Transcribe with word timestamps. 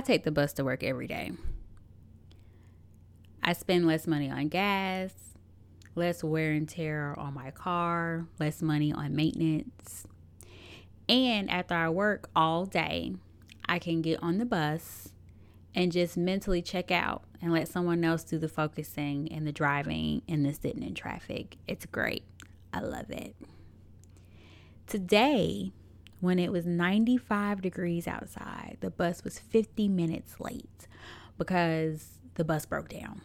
I 0.00 0.02
take 0.02 0.24
the 0.24 0.30
bus 0.30 0.54
to 0.54 0.64
work 0.64 0.82
every 0.82 1.06
day. 1.06 1.30
I 3.42 3.52
spend 3.52 3.86
less 3.86 4.06
money 4.06 4.30
on 4.30 4.48
gas, 4.48 5.12
less 5.94 6.24
wear 6.24 6.52
and 6.52 6.66
tear 6.66 7.14
on 7.18 7.34
my 7.34 7.50
car, 7.50 8.24
less 8.38 8.62
money 8.62 8.94
on 8.94 9.14
maintenance. 9.14 10.06
And 11.06 11.50
after 11.50 11.74
I 11.74 11.90
work 11.90 12.30
all 12.34 12.64
day, 12.64 13.12
I 13.68 13.78
can 13.78 14.00
get 14.00 14.22
on 14.22 14.38
the 14.38 14.46
bus 14.46 15.12
and 15.74 15.92
just 15.92 16.16
mentally 16.16 16.62
check 16.62 16.90
out 16.90 17.24
and 17.42 17.52
let 17.52 17.68
someone 17.68 18.02
else 18.02 18.24
do 18.24 18.38
the 18.38 18.48
focusing 18.48 19.30
and 19.30 19.46
the 19.46 19.52
driving 19.52 20.22
and 20.26 20.46
the 20.46 20.54
sitting 20.54 20.82
in 20.82 20.94
traffic. 20.94 21.58
It's 21.68 21.84
great. 21.84 22.24
I 22.72 22.80
love 22.80 23.10
it. 23.10 23.36
Today, 24.86 25.72
when 26.20 26.38
it 26.38 26.52
was 26.52 26.66
95 26.66 27.62
degrees 27.62 28.06
outside, 28.06 28.76
the 28.80 28.90
bus 28.90 29.24
was 29.24 29.38
50 29.38 29.88
minutes 29.88 30.38
late 30.38 30.86
because 31.38 32.18
the 32.34 32.44
bus 32.44 32.66
broke 32.66 32.88
down. 32.88 33.22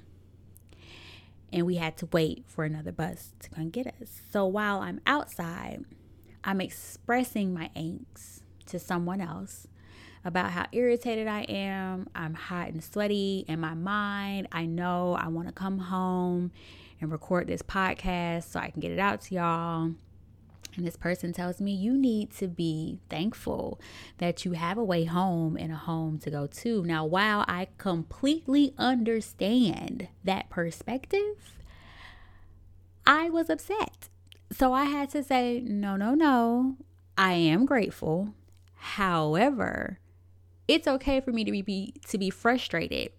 And 1.52 1.66
we 1.66 1.76
had 1.76 1.96
to 1.98 2.08
wait 2.08 2.44
for 2.48 2.66
another 2.66 2.92
bus 2.92 3.34
to 3.40 3.50
come 3.50 3.70
get 3.70 3.88
us. 3.88 4.22
So 4.32 4.46
while 4.46 4.80
I'm 4.80 5.00
outside, 5.06 5.86
I'm 6.44 6.62
expressing 6.62 7.54
my 7.54 7.70
angst 7.76 8.42
to 8.68 8.80
someone 8.80 9.22
else 9.22 9.68
about 10.24 10.52
how 10.52 10.66
irritated 10.72 11.28
I 11.28 11.42
am. 11.42 12.08
I'm 12.16 12.34
hot 12.34 12.70
and 12.70 12.84
sweaty 12.84 13.46
in 13.48 13.60
my 13.60 13.74
mind. 13.74 14.48
I 14.52 14.66
know 14.66 15.14
I 15.14 15.28
want 15.28 15.48
to 15.48 15.54
come 15.54 15.78
home 15.78 16.52
and 17.00 17.12
record 17.12 17.48
this 17.48 17.62
podcast 17.62 18.52
so 18.52 18.60
I 18.60 18.70
can 18.70 18.80
get 18.80 18.92
it 18.92 19.00
out 19.00 19.22
to 19.22 19.36
y'all. 19.36 19.92
And 20.76 20.86
this 20.86 20.98
person 20.98 21.34
tells 21.34 21.62
me, 21.62 21.72
You 21.72 21.98
need 21.98 22.32
to 22.38 22.48
be 22.48 23.00
thankful 23.10 23.80
that 24.18 24.46
you 24.46 24.54
have 24.54 24.78
a 24.78 24.84
way 24.84 25.06
home 25.06 25.58
and 25.58 25.72
a 25.72 25.78
home 25.78 26.20
to 26.20 26.30
go 26.30 26.48
to. 26.48 26.84
Now, 26.84 27.06
while 27.06 27.46
I 27.48 27.68
completely 27.78 28.74
understand 28.78 30.08
that 30.24 30.50
perspective, 30.50 31.54
I 33.06 33.30
was 33.30 33.50
upset. 33.50 34.10
So 34.52 34.74
I 34.74 34.86
had 34.86 35.10
to 35.12 35.24
say, 35.24 35.62
No, 35.62 35.96
no, 35.96 36.14
no. 36.14 36.78
I 37.18 37.34
am 37.34 37.66
grateful. 37.66 38.34
However, 38.76 40.00
it's 40.68 40.88
okay 40.88 41.22
for 41.22 41.32
me 41.32 41.44
to 41.46 41.64
be 41.64 41.94
to 42.08 42.18
be 42.18 42.30
frustrated 42.30 43.12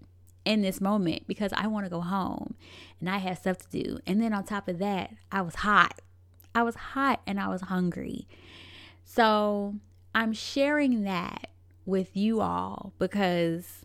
in 0.44 0.62
this 0.62 0.80
moment 0.80 1.26
because 1.26 1.52
I 1.54 1.66
want 1.66 1.86
to 1.86 1.90
go 1.90 2.00
home 2.00 2.54
and 3.00 3.10
I 3.10 3.18
had 3.18 3.38
stuff 3.38 3.58
to 3.58 3.68
do. 3.68 3.98
And 4.06 4.22
then 4.22 4.32
on 4.32 4.44
top 4.44 4.68
of 4.68 4.78
that, 4.78 5.12
I 5.30 5.42
was 5.42 5.56
hot. 5.56 6.00
I 6.56 6.62
was 6.62 6.74
hot 6.74 7.20
and 7.26 7.38
I 7.38 7.48
was 7.48 7.60
hungry. 7.60 8.26
So, 9.04 9.74
I'm 10.14 10.32
sharing 10.32 11.02
that 11.02 11.48
with 11.84 12.16
you 12.16 12.40
all 12.40 12.94
because 12.98 13.84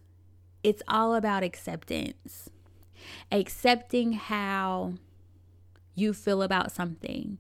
it's 0.64 0.82
all 0.88 1.14
about 1.14 1.44
acceptance. 1.44 2.50
Accepting 3.30 4.14
how 4.14 4.94
you 5.96 6.14
feel 6.14 6.42
about 6.42 6.72
something 6.72 7.40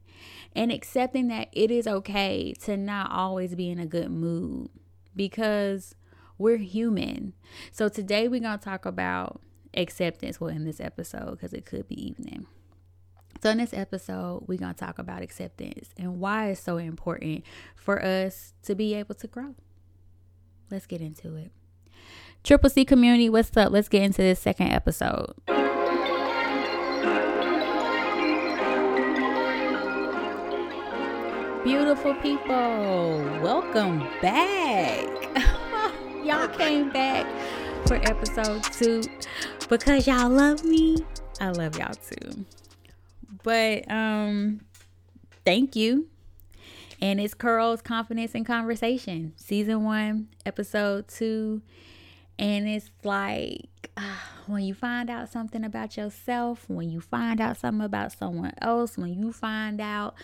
and 0.53 0.69
accepting 0.69 1.29
that 1.29 1.47
it 1.53 1.71
is 1.71 1.87
okay 1.87 2.53
to 2.63 2.75
not 2.75 3.09
always 3.09 3.55
be 3.55 3.69
in 3.69 3.79
a 3.79 3.85
good 3.85 4.11
mood 4.11 4.69
because 5.15 5.95
we're 6.37 6.57
human. 6.57 7.31
So 7.71 7.87
today 7.87 8.27
we're 8.27 8.41
going 8.41 8.59
to 8.59 8.63
talk 8.65 8.85
about 8.85 9.39
acceptance. 9.73 10.41
Well, 10.41 10.49
in 10.49 10.65
this 10.65 10.81
episode, 10.81 11.31
because 11.31 11.53
it 11.53 11.65
could 11.65 11.87
be 11.87 12.05
evening. 12.05 12.47
So, 13.41 13.49
in 13.49 13.57
this 13.57 13.73
episode, 13.73 14.43
we're 14.45 14.59
going 14.59 14.75
to 14.75 14.79
talk 14.79 14.99
about 14.99 15.23
acceptance 15.23 15.89
and 15.97 16.19
why 16.19 16.49
it's 16.49 16.61
so 16.61 16.77
important 16.77 17.43
for 17.75 17.99
us 17.99 18.53
to 18.63 18.75
be 18.75 18.93
able 18.93 19.15
to 19.15 19.25
grow. 19.25 19.55
Let's 20.69 20.85
get 20.85 21.01
into 21.01 21.35
it. 21.37 21.51
Triple 22.43 22.69
C 22.69 22.85
community, 22.85 23.31
what's 23.31 23.57
up? 23.57 23.71
Let's 23.71 23.89
get 23.89 24.03
into 24.03 24.21
this 24.21 24.39
second 24.39 24.67
episode. 24.67 25.33
Beautiful 31.63 32.13
people, 32.21 33.23
welcome 33.41 34.07
back. 34.21 35.07
y'all 36.23 36.47
came 36.47 36.91
back 36.91 37.25
for 37.87 37.95
episode 37.95 38.63
two 38.65 39.01
because 39.67 40.05
y'all 40.05 40.29
love 40.29 40.63
me. 40.63 40.97
I 41.39 41.49
love 41.49 41.75
y'all 41.79 41.95
too. 41.95 42.45
But 43.43 43.89
um 43.89 44.61
thank 45.45 45.75
you. 45.75 46.07
And 47.01 47.19
it's 47.19 47.33
Curls 47.33 47.81
Confidence 47.81 48.35
and 48.35 48.45
Conversation, 48.45 49.33
season 49.35 49.83
one, 49.83 50.27
episode 50.45 51.07
two. 51.07 51.61
And 52.37 52.67
it's 52.67 52.91
like 53.03 53.91
uh, 53.97 54.01
when 54.47 54.63
you 54.63 54.73
find 54.73 55.09
out 55.09 55.29
something 55.29 55.63
about 55.63 55.97
yourself, 55.97 56.65
when 56.67 56.89
you 56.89 57.01
find 57.01 57.41
out 57.41 57.57
something 57.57 57.85
about 57.85 58.11
someone 58.11 58.53
else, 58.61 58.97
when 58.97 59.13
you 59.13 59.31
find 59.31 59.81
out 59.81 60.15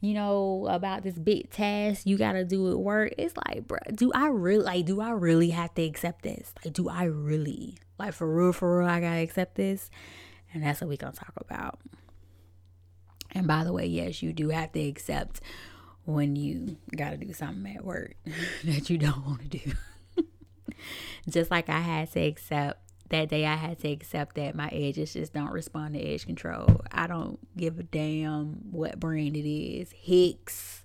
you 0.00 0.14
know, 0.14 0.66
about 0.68 1.02
this 1.02 1.14
big 1.14 1.50
task 1.50 2.06
you 2.06 2.16
gotta 2.16 2.44
do 2.44 2.70
at 2.70 2.78
work. 2.78 3.14
It's 3.18 3.34
like, 3.36 3.66
bro, 3.66 3.78
do 3.94 4.12
I 4.14 4.28
really 4.28 4.64
like 4.64 4.86
do 4.86 5.00
I 5.00 5.10
really 5.10 5.50
have 5.50 5.74
to 5.74 5.82
accept 5.82 6.22
this? 6.22 6.52
Like, 6.64 6.74
do 6.74 6.88
I 6.88 7.04
really 7.04 7.78
like 7.98 8.12
for 8.12 8.30
real, 8.32 8.52
for 8.52 8.78
real, 8.78 8.88
I 8.88 9.00
gotta 9.00 9.20
accept 9.20 9.54
this? 9.56 9.90
And 10.52 10.62
that's 10.62 10.80
what 10.80 10.88
we 10.88 10.96
gonna 10.96 11.12
talk 11.12 11.32
about. 11.38 11.78
And 13.32 13.46
by 13.46 13.64
the 13.64 13.72
way, 13.72 13.86
yes, 13.86 14.22
you 14.22 14.32
do 14.32 14.50
have 14.50 14.72
to 14.72 14.80
accept 14.80 15.40
when 16.04 16.36
you 16.36 16.76
gotta 16.96 17.16
do 17.16 17.32
something 17.32 17.74
at 17.76 17.84
work 17.84 18.14
that 18.64 18.88
you 18.90 18.98
don't 18.98 19.26
want 19.26 19.50
to 19.50 19.58
do. 19.58 19.72
Just 21.28 21.50
like 21.50 21.68
I 21.68 21.80
had 21.80 22.12
to 22.12 22.20
accept 22.20 22.80
that 23.10 23.28
day 23.28 23.46
I 23.46 23.54
had 23.54 23.78
to 23.80 23.88
accept 23.88 24.36
that 24.36 24.54
my 24.54 24.68
edges 24.68 25.12
just 25.12 25.32
don't 25.32 25.50
respond 25.50 25.94
to 25.94 26.00
edge 26.00 26.26
control. 26.26 26.80
I 26.90 27.06
don't 27.06 27.38
give 27.56 27.78
a 27.78 27.82
damn 27.82 28.72
what 28.72 28.98
brand 28.98 29.36
it 29.36 29.48
is, 29.48 29.92
Hicks, 29.92 30.82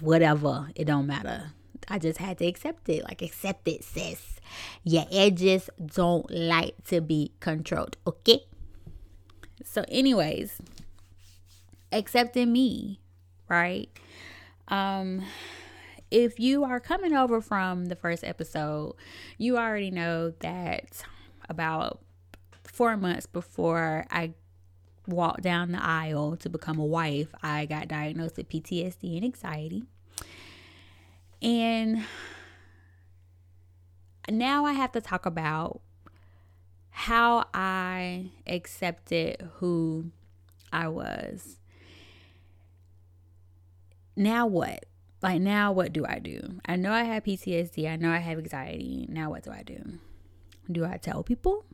whatever. 0.00 0.70
It 0.74 0.84
don't 0.84 1.06
matter. 1.06 1.52
I 1.88 1.98
just 1.98 2.18
had 2.18 2.38
to 2.38 2.46
accept 2.46 2.88
it. 2.88 3.04
Like 3.04 3.22
accept 3.22 3.66
it, 3.68 3.84
sis. 3.84 4.40
Your 4.84 5.06
edges 5.10 5.70
don't 5.84 6.30
like 6.30 6.74
to 6.86 7.00
be 7.00 7.32
controlled. 7.40 7.96
Okay. 8.06 8.44
So, 9.64 9.84
anyways, 9.88 10.60
accepting 11.92 12.52
me, 12.52 13.00
right? 13.48 13.88
Um 14.68 15.24
if 16.10 16.40
you 16.40 16.64
are 16.64 16.80
coming 16.80 17.12
over 17.12 17.40
from 17.40 17.86
the 17.86 17.96
first 17.96 18.24
episode, 18.24 18.94
you 19.36 19.58
already 19.58 19.90
know 19.90 20.30
that 20.40 21.04
about 21.48 22.00
four 22.64 22.96
months 22.96 23.26
before 23.26 24.06
I 24.10 24.32
walked 25.06 25.42
down 25.42 25.72
the 25.72 25.82
aisle 25.82 26.36
to 26.36 26.48
become 26.48 26.78
a 26.78 26.84
wife, 26.84 27.28
I 27.42 27.66
got 27.66 27.88
diagnosed 27.88 28.36
with 28.36 28.48
PTSD 28.48 29.16
and 29.16 29.24
anxiety. 29.24 29.84
And 31.42 32.04
now 34.30 34.64
I 34.64 34.72
have 34.72 34.92
to 34.92 35.00
talk 35.00 35.26
about 35.26 35.80
how 36.98 37.44
I 37.54 38.32
accepted 38.44 39.48
who 39.58 40.10
I 40.72 40.88
was. 40.88 41.58
Now 44.16 44.48
what? 44.48 44.84
like 45.22 45.40
now 45.40 45.70
what 45.72 45.92
do 45.92 46.04
I 46.04 46.18
do? 46.18 46.58
I 46.66 46.74
know 46.74 46.92
I 46.92 47.04
have 47.04 47.22
PTSD, 47.22 47.88
I 47.88 47.94
know 47.94 48.10
I 48.10 48.18
have 48.18 48.38
anxiety. 48.38 49.06
Now 49.08 49.30
what 49.30 49.44
do 49.44 49.52
I 49.52 49.62
do? 49.62 49.80
Do 50.70 50.84
I 50.84 50.96
tell 50.96 51.22
people? 51.22 51.64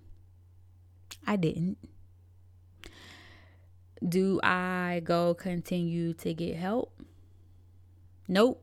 I 1.27 1.37
didn't. 1.37 1.79
Do 4.07 4.41
I 4.43 5.01
go 5.05 5.33
continue 5.33 6.13
to 6.15 6.35
get 6.35 6.57
help? 6.57 7.01
Nope. 8.29 8.63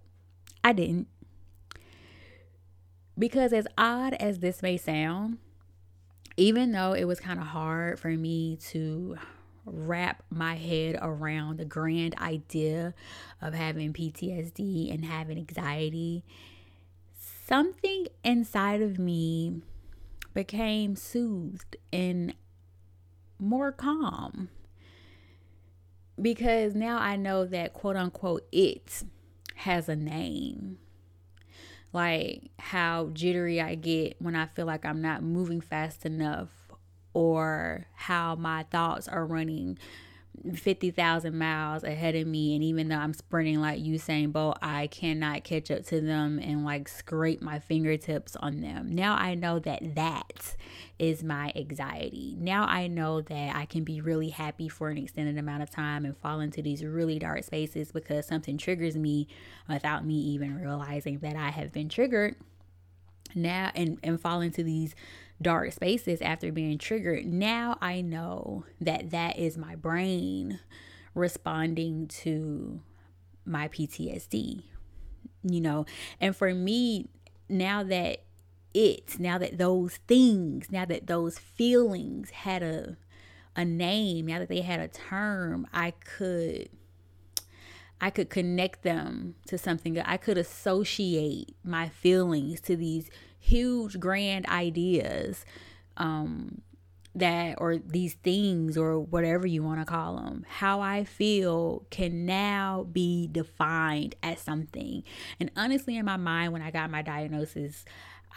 I 0.64 0.74
didn't. 0.74 1.08
Because 3.18 3.52
as 3.52 3.66
odd 3.80 4.14
as 4.14 4.40
this 4.40 4.62
may 4.62 4.78
sound, 4.78 5.40
even 6.42 6.72
though 6.72 6.94
it 6.94 7.04
was 7.04 7.20
kind 7.20 7.40
of 7.40 7.46
hard 7.46 8.00
for 8.00 8.10
me 8.10 8.56
to 8.56 9.16
wrap 9.64 10.24
my 10.32 10.56
head 10.56 10.98
around 11.00 11.58
the 11.58 11.66
grand 11.66 12.18
idea 12.18 12.96
of 13.44 13.54
having 13.54 13.94
PTSD 13.94 14.92
and 14.92 15.06
having 15.06 15.38
anxiety, 15.38 16.24
something 17.46 18.08
inside 18.24 18.82
of 18.82 18.98
me 18.98 19.62
became 20.34 20.96
soothed 20.96 21.78
and 21.94 22.34
more 23.38 23.72
calm. 23.72 24.50
Because 26.20 26.74
now 26.74 26.98
I 26.98 27.18
know 27.18 27.46
that 27.46 27.74
quote 27.74 27.96
unquote 27.96 28.48
it 28.52 29.04
has 29.58 29.88
a 29.88 29.96
name. 29.96 30.80
Like 31.94 32.52
how 32.58 33.10
jittery 33.14 33.60
I 33.60 33.76
get 33.76 34.16
when 34.20 34.36
I 34.36 34.46
feel 34.46 34.66
like 34.66 34.86
I'm 34.86 35.02
not 35.02 35.24
moving 35.24 35.62
fast 35.62 36.06
enough 36.06 36.50
or 37.14 37.88
how 37.96 38.36
my 38.36 38.64
thoughts 38.64 39.08
are 39.08 39.26
running 39.26 39.78
50,000 40.56 41.38
miles 41.38 41.84
ahead 41.84 42.16
of 42.16 42.26
me. 42.26 42.56
And 42.56 42.64
even 42.64 42.88
though 42.88 42.98
I'm 42.98 43.14
sprinting 43.14 43.62
like 43.62 43.80
Usain 43.80 44.32
Bolt, 44.32 44.58
I 44.62 44.88
cannot 44.88 45.44
catch 45.44 45.70
up 45.70 45.84
to 45.86 46.02
them 46.02 46.40
and 46.40 46.66
like 46.66 46.88
scrape 46.88 47.42
my 47.42 47.60
fingertips 47.60 48.36
on 48.36 48.62
them. 48.62 48.90
Now 48.92 49.16
I 49.16 49.36
know 49.36 49.60
that 49.60 49.96
that 49.96 50.56
is 50.98 51.24
my 51.24 51.52
anxiety. 51.56 52.36
Now 52.40 52.66
I 52.66 52.88
know 52.88 53.22
that 53.22 53.56
I 53.56 53.66
can 53.66 53.84
be 53.84 54.02
really 54.02 54.30
happy 54.30 54.68
for 54.68 54.90
an 54.90 54.98
extended 54.98 55.38
amount 55.38 55.64
of 55.64 55.70
time 55.70 56.06
and 56.06 56.18
fall 56.18 56.40
into 56.40 56.62
these 56.62 56.84
really 56.84 57.20
dark 57.20 57.44
spaces 57.44 57.92
because 57.92 58.26
something 58.26 58.58
triggers 58.58 58.96
me 58.96 59.28
without 59.70 60.06
me 60.06 60.16
even 60.16 60.60
realizing 60.60 61.20
that 61.20 61.36
I 61.36 61.50
have 61.50 61.72
been 61.72 61.90
triggered. 61.90 62.36
Now 63.34 63.72
and, 63.76 63.98
and 64.04 64.20
fall 64.20 64.42
into 64.42 64.64
these 64.64 64.94
dark 65.42 65.74
spaces 65.74 66.22
after 66.22 66.52
being 66.52 66.78
triggered, 66.78 67.26
now 67.26 67.78
I 67.82 68.02
know 68.02 68.66
that 68.80 69.12
that 69.12 69.38
is 69.38 69.58
my 69.58 69.76
brain 69.76 70.60
responding 71.14 72.08
to 72.08 72.82
my 73.46 73.68
PTSD. 73.68 74.64
You 75.44 75.62
know, 75.62 75.86
and 76.20 76.36
for 76.36 76.54
me, 76.54 77.08
now 77.50 77.84
that 77.84 78.24
it, 78.74 79.20
now 79.20 79.38
that 79.40 79.58
those 79.58 79.98
things, 80.08 80.72
now 80.72 80.86
that 80.86 81.08
those 81.08 81.38
feelings 81.38 82.30
had 82.30 82.64
a 82.64 82.98
a 83.56 83.66
name, 83.66 84.28
now 84.28 84.40
that 84.40 84.48
they 84.48 84.62
had 84.62 84.80
a 84.80 84.88
term, 84.88 85.68
I 85.74 85.92
could 85.92 86.70
I 88.00 88.10
could 88.10 88.30
connect 88.30 88.82
them 88.82 89.36
to 89.48 89.58
something. 89.58 90.00
I 90.00 90.18
could 90.18 90.38
associate 90.38 91.56
my 91.64 91.90
feelings 91.90 92.60
to 92.62 92.76
these 92.76 93.10
huge 93.42 94.00
grand 94.00 94.46
ideas 94.48 95.46
um, 95.98 96.62
that 97.14 97.56
or 97.58 97.78
these 97.78 98.14
things 98.14 98.78
or 98.78 99.00
whatever 99.00 99.46
you 99.46 99.62
want 99.62 99.80
to 99.80 99.86
call 99.86 100.16
them 100.16 100.46
how 100.48 100.80
i 100.80 101.04
feel 101.04 101.86
can 101.90 102.26
now 102.26 102.88
be 102.92 103.28
defined 103.32 104.16
as 104.24 104.40
something. 104.40 105.04
And 105.40 105.52
honestly 105.58 105.98
in 105.98 106.06
my 106.06 106.18
mind 106.18 106.54
when 106.54 106.62
i 106.62 106.72
got 106.72 106.90
my 106.90 107.02
diagnosis 107.02 107.84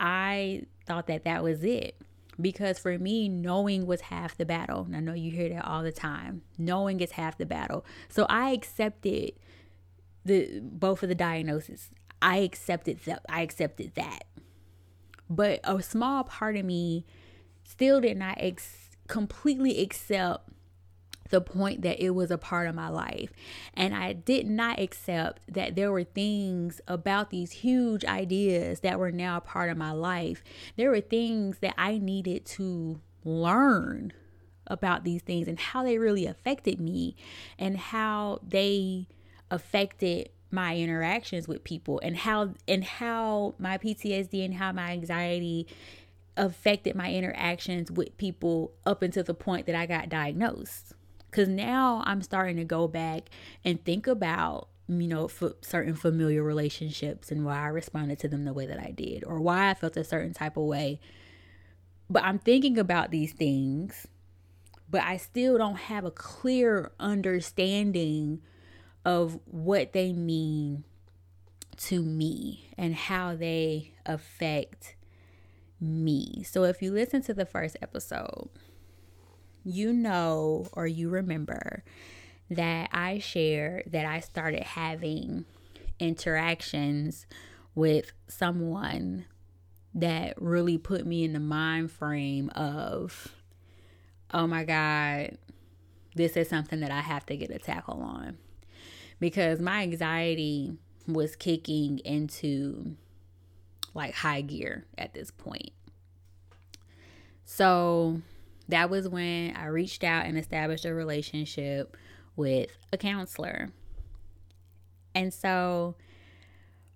i 0.01 0.63
thought 0.87 1.07
that 1.07 1.25
that 1.25 1.43
was 1.43 1.63
it. 1.63 1.97
Because 2.41 2.81
for 2.81 2.99
me 2.99 3.29
knowing 3.29 3.87
was 3.87 4.01
half 4.01 4.37
the 4.37 4.45
battle. 4.45 4.83
And 4.83 4.97
i 4.97 5.01
know 5.01 5.15
you 5.15 5.31
hear 5.31 5.49
that 5.51 5.65
all 5.65 5.85
the 5.85 5.93
time. 5.93 6.43
Knowing 6.59 6.99
is 6.99 7.13
half 7.13 7.39
the 7.39 7.47
battle. 7.47 7.85
So 8.09 8.27
i 8.29 8.51
accepted 8.51 9.35
the 10.25 10.59
both 10.61 11.05
of 11.05 11.09
the 11.09 11.15
diagnoses. 11.15 11.91
I 12.21 12.39
accepted 12.39 12.99
that 13.05 13.23
i 13.29 13.43
accepted 13.43 13.95
that 13.95 14.25
but 15.29 15.61
a 15.65 15.83
small 15.83 16.25
part 16.25 16.57
of 16.57 16.65
me 16.65 17.05
still 17.65 18.01
did 18.01 18.17
not 18.17 18.37
ex- 18.39 18.91
completely 19.09 19.81
accept 19.81 20.49
the 21.31 21.41
point 21.41 21.83
that 21.83 22.05
it 22.05 22.11
was 22.11 22.31
a 22.31 22.39
part 22.39 22.69
of 22.69 22.75
my 22.75 22.89
life. 22.89 23.31
And 23.73 23.95
I 23.95 24.13
did 24.13 24.47
not 24.47 24.79
accept 24.79 25.41
that 25.53 25.75
there 25.75 25.91
were 25.91 26.05
things 26.05 26.81
about 26.87 27.31
these 27.31 27.51
huge 27.51 28.05
ideas 28.05 28.81
that 28.81 28.99
were 28.99 29.11
now 29.11 29.39
a 29.39 29.41
part 29.41 29.71
of 29.71 29.77
my 29.77 29.91
life. 29.91 30.45
There 30.77 30.91
were 30.91 31.01
things 31.01 31.59
that 31.59 31.75
I 31.79 31.99
needed 31.99 32.45
to 32.47 33.01
learn 33.25 34.13
about 34.67 35.05
these 35.05 35.23
things 35.23 35.49
and 35.49 35.59
how 35.59 35.83
they 35.83 35.99
really 35.99 36.27
affected 36.27 36.81
me 36.81 37.17
and 37.59 37.77
how 37.77 38.41
they 38.47 39.09
affected 39.51 40.31
my 40.55 40.77
interactions 40.77 41.49
with 41.49 41.65
people 41.65 42.01
and 42.03 42.17
how 42.17 42.55
and 42.67 42.85
how 42.85 43.55
my 43.59 43.77
PTSD 43.79 44.45
and 44.45 44.55
how 44.55 44.73
my 44.73 44.93
anxiety 44.93 45.67
affected 46.37 46.97
my 46.97 47.13
interactions 47.13 47.91
with 47.91 48.17
people 48.17 48.73
up 48.87 49.03
until 49.03 49.25
the 49.25 49.35
point 49.35 49.67
that 49.67 49.75
I 49.75 49.87
got 49.87 50.09
diagnosed. 50.09 50.93
Cuz 51.31 51.49
now 51.49 52.03
I'm 52.07 52.23
starting 52.23 52.57
to 52.57 52.65
go 52.65 52.89
back 52.89 53.29
and 53.65 53.85
think 53.85 54.07
about 54.07 54.69
you 54.87 55.09
know, 55.09 55.29
certain 55.63 55.95
familiar 55.95 56.43
relationships 56.43 57.31
and 57.31 57.45
why 57.45 57.59
I 57.59 57.69
responded 57.69 58.19
to 58.19 58.29
them 58.29 58.45
the 58.45 58.53
way 58.53 58.67
that 58.67 58.79
I 58.79 58.91
did 58.91 59.25
or 59.25 59.41
why 59.41 59.71
I 59.71 59.75
felt 59.75 59.97
a 59.97 60.05
certain 60.05 60.35
type 60.35 60.57
of 60.57 60.65
way. 60.65 61.01
But 62.11 62.23
I'm 62.23 62.39
thinking 62.39 62.79
about 62.79 63.11
these 63.11 63.33
things, 63.33 64.07
but 64.91 65.03
I 65.03 65.17
still 65.17 65.57
don't 65.57 65.77
have 65.77 66.05
a 66.05 66.11
clear 66.11 66.93
understanding 67.01 68.43
of 69.05 69.39
what 69.47 69.93
they 69.93 70.13
mean 70.13 70.85
to 71.77 72.03
me 72.03 72.71
and 72.79 72.95
how 72.95 73.35
they 73.35 73.93
affect 74.07 74.97
me. 75.81 76.43
So 76.45 76.65
if 76.65 76.81
you 76.81 76.93
listen 76.93 77.23
to 77.23 77.35
the 77.35 77.45
first 77.45 77.77
episode, 77.83 78.49
you 79.65 79.93
know 79.93 80.67
or 80.73 80.87
you 80.87 81.09
remember 81.09 81.85
that 82.51 82.91
I 82.93 83.19
shared 83.19 83.85
that 83.87 84.07
I 84.07 84.21
started 84.21 84.63
having 84.63 85.45
interactions 85.99 87.27
with 87.75 88.13
someone 88.29 89.27
that 89.95 90.41
really 90.41 90.79
put 90.79 91.07
me 91.07 91.25
in 91.25 91.33
the 91.33 91.41
mind 91.41 91.91
frame 91.91 92.51
of, 92.51 93.35
oh 94.33 94.47
my 94.47 94.65
God, 94.65 95.39
this 96.15 96.37
is 96.37 96.49
something 96.49 96.81
that 96.81 96.91
I 96.91 97.01
have 97.01 97.27
to 97.27 97.37
get 97.37 97.51
a 97.51 97.59
tackle 97.59 98.03
on 98.03 98.39
because 99.21 99.61
my 99.61 99.83
anxiety 99.83 100.77
was 101.07 101.37
kicking 101.37 101.99
into 102.01 102.97
like 103.95 104.15
high 104.15 104.41
gear 104.41 104.87
at 104.99 105.15
this 105.15 105.31
point. 105.31 105.73
So 107.45 108.21
that 108.69 108.91
was 108.91 109.09
when 109.09 109.55
I 109.57 109.67
reached 109.67 110.03
out 110.03 110.27
and 110.27 110.39
established 110.39 110.85
a 110.85 110.95
relationship 110.95 111.97
with 112.37 112.71
a 112.93 112.97
counselor. 112.97 113.71
And 115.15 115.33
so 115.33 115.95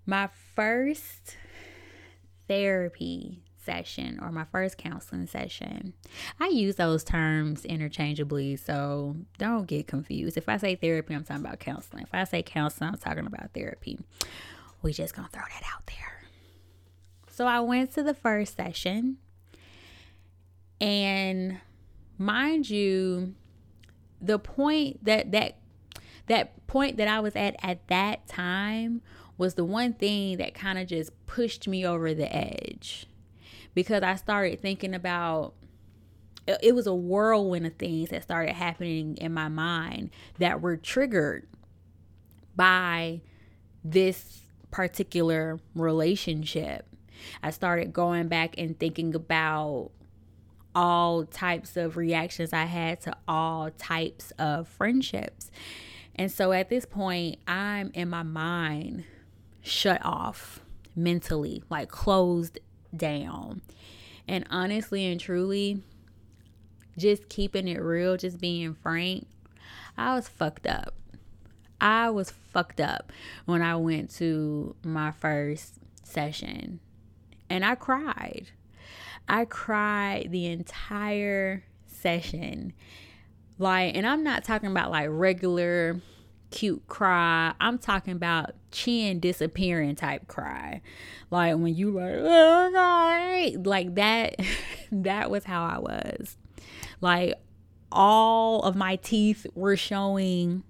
my 0.06 0.28
first 0.54 1.36
therapy 2.48 3.42
session 3.68 4.18
or 4.22 4.32
my 4.32 4.44
first 4.44 4.78
counseling 4.78 5.26
session. 5.26 5.92
I 6.40 6.48
use 6.48 6.76
those 6.76 7.04
terms 7.04 7.66
interchangeably, 7.66 8.56
so 8.56 9.14
don't 9.36 9.66
get 9.66 9.86
confused. 9.86 10.38
If 10.38 10.48
I 10.48 10.56
say 10.56 10.74
therapy, 10.74 11.14
I'm 11.14 11.22
talking 11.22 11.44
about 11.44 11.60
counseling. 11.60 12.04
If 12.04 12.14
I 12.14 12.24
say 12.24 12.42
counseling, 12.42 12.88
I'm 12.88 12.98
talking 12.98 13.26
about 13.26 13.52
therapy. 13.52 13.98
We 14.80 14.94
just 14.94 15.14
gonna 15.14 15.28
throw 15.30 15.42
that 15.42 15.62
out 15.74 15.86
there. 15.86 16.24
So 17.30 17.46
I 17.46 17.60
went 17.60 17.92
to 17.92 18.02
the 18.02 18.14
first 18.14 18.56
session, 18.56 19.18
and 20.80 21.60
mind 22.16 22.70
you, 22.70 23.34
the 24.18 24.38
point 24.38 25.04
that 25.04 25.30
that 25.32 25.58
that 26.26 26.66
point 26.66 26.96
that 26.96 27.08
I 27.08 27.20
was 27.20 27.36
at 27.36 27.56
at 27.62 27.86
that 27.88 28.26
time 28.28 29.02
was 29.36 29.54
the 29.54 29.64
one 29.64 29.92
thing 29.92 30.38
that 30.38 30.54
kind 30.54 30.78
of 30.78 30.86
just 30.86 31.10
pushed 31.26 31.68
me 31.68 31.86
over 31.86 32.14
the 32.14 32.34
edge 32.34 33.06
because 33.78 34.02
I 34.02 34.16
started 34.16 34.60
thinking 34.60 34.92
about 34.92 35.54
it 36.48 36.74
was 36.74 36.88
a 36.88 36.94
whirlwind 36.94 37.64
of 37.64 37.76
things 37.76 38.10
that 38.10 38.24
started 38.24 38.54
happening 38.54 39.16
in 39.18 39.32
my 39.32 39.46
mind 39.46 40.10
that 40.40 40.60
were 40.60 40.76
triggered 40.76 41.46
by 42.56 43.20
this 43.84 44.40
particular 44.72 45.60
relationship. 45.76 46.88
I 47.40 47.52
started 47.52 47.92
going 47.92 48.26
back 48.26 48.56
and 48.58 48.76
thinking 48.76 49.14
about 49.14 49.92
all 50.74 51.24
types 51.24 51.76
of 51.76 51.96
reactions 51.96 52.52
I 52.52 52.64
had 52.64 53.00
to 53.02 53.16
all 53.28 53.70
types 53.70 54.32
of 54.40 54.66
friendships. 54.66 55.52
And 56.16 56.32
so 56.32 56.50
at 56.50 56.68
this 56.68 56.84
point, 56.84 57.38
I'm 57.46 57.92
in 57.94 58.10
my 58.10 58.24
mind 58.24 59.04
shut 59.62 60.04
off 60.04 60.62
mentally, 60.96 61.62
like 61.70 61.88
closed 61.88 62.58
down. 62.96 63.62
And 64.26 64.46
honestly 64.50 65.06
and 65.06 65.20
truly, 65.20 65.82
just 66.96 67.28
keeping 67.28 67.68
it 67.68 67.80
real, 67.80 68.16
just 68.16 68.40
being 68.40 68.74
frank, 68.74 69.26
I 69.96 70.14
was 70.14 70.28
fucked 70.28 70.66
up. 70.66 70.94
I 71.80 72.10
was 72.10 72.30
fucked 72.30 72.80
up 72.80 73.12
when 73.46 73.62
I 73.62 73.76
went 73.76 74.10
to 74.16 74.74
my 74.82 75.12
first 75.12 75.74
session 76.02 76.80
and 77.48 77.64
I 77.64 77.74
cried. 77.74 78.50
I 79.28 79.44
cried 79.44 80.28
the 80.30 80.46
entire 80.46 81.64
session. 81.86 82.72
Like, 83.58 83.96
and 83.96 84.06
I'm 84.06 84.24
not 84.24 84.44
talking 84.44 84.70
about 84.70 84.90
like 84.90 85.08
regular 85.10 86.00
cute 86.50 86.86
cry. 86.88 87.52
I'm 87.60 87.78
talking 87.78 88.12
about 88.12 88.52
chin 88.70 89.20
disappearing 89.20 89.96
type 89.96 90.28
cry. 90.28 90.80
Like 91.30 91.56
when 91.56 91.74
you 91.74 91.90
like, 91.90 92.14
oh 92.16 92.70
God. 92.72 93.66
like 93.66 93.94
that, 93.96 94.36
that 94.92 95.30
was 95.30 95.44
how 95.44 95.64
I 95.64 95.78
was. 95.78 96.36
Like 97.00 97.34
all 97.90 98.62
of 98.62 98.76
my 98.76 98.96
teeth 98.96 99.46
were 99.54 99.76
showing. 99.76 100.64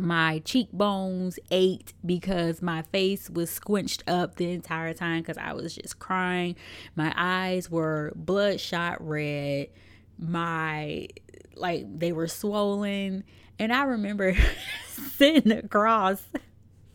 My 0.00 0.38
cheekbones 0.44 1.40
ached 1.50 1.92
because 2.06 2.62
my 2.62 2.82
face 2.82 3.28
was 3.28 3.50
squinched 3.50 4.04
up 4.06 4.36
the 4.36 4.52
entire 4.52 4.94
time 4.94 5.22
because 5.22 5.38
I 5.38 5.54
was 5.54 5.74
just 5.74 5.98
crying. 5.98 6.54
My 6.94 7.12
eyes 7.16 7.68
were 7.68 8.12
bloodshot 8.14 9.04
red. 9.04 9.70
My 10.16 11.08
like 11.56 11.84
they 11.98 12.12
were 12.12 12.28
swollen. 12.28 13.24
And 13.58 13.72
I 13.72 13.84
remember 13.84 14.36
sitting 15.16 15.52
across 15.52 16.22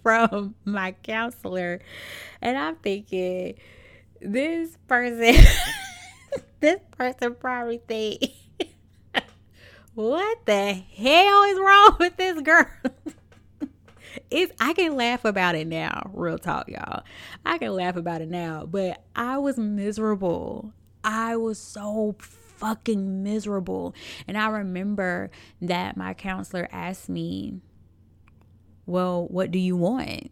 from 0.01 0.55
my 0.65 0.91
counselor 1.03 1.81
and 2.41 2.57
I'm 2.57 2.75
thinking, 2.75 3.55
this 4.21 4.77
person, 4.87 5.35
this 6.59 6.79
person 6.97 7.35
probably 7.35 7.81
think, 7.87 8.23
what 9.93 10.45
the 10.45 10.73
hell 10.73 11.43
is 11.43 11.59
wrong 11.59 11.97
with 11.99 12.17
this 12.17 12.41
girl? 12.41 12.67
it's 14.29 14.51
I 14.59 14.73
can 14.73 14.95
laugh 14.95 15.25
about 15.25 15.55
it 15.55 15.67
now, 15.67 16.11
real 16.13 16.37
talk, 16.37 16.69
y'all. 16.69 17.03
I 17.45 17.57
can 17.57 17.73
laugh 17.73 17.95
about 17.95 18.21
it 18.21 18.29
now, 18.29 18.65
but 18.65 19.03
I 19.15 19.37
was 19.37 19.57
miserable. 19.57 20.73
I 21.03 21.35
was 21.35 21.59
so 21.59 22.15
fucking 22.63 23.23
miserable. 23.23 23.93
And 24.25 24.37
I 24.37 24.47
remember 24.47 25.29
that 25.61 25.97
my 25.97 26.13
counselor 26.13 26.69
asked 26.71 27.09
me, 27.09 27.59
Well, 28.85 29.27
what 29.27 29.51
do 29.51 29.59
you 29.59 29.75
want? 29.75 30.31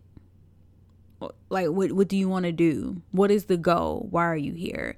Like, 1.49 1.67
what, 1.67 1.91
what 1.91 2.07
do 2.07 2.15
you 2.15 2.29
want 2.29 2.45
to 2.45 2.53
do? 2.53 3.01
What 3.11 3.31
is 3.31 3.45
the 3.45 3.57
goal? 3.57 4.07
Why 4.09 4.25
are 4.25 4.37
you 4.37 4.53
here? 4.53 4.95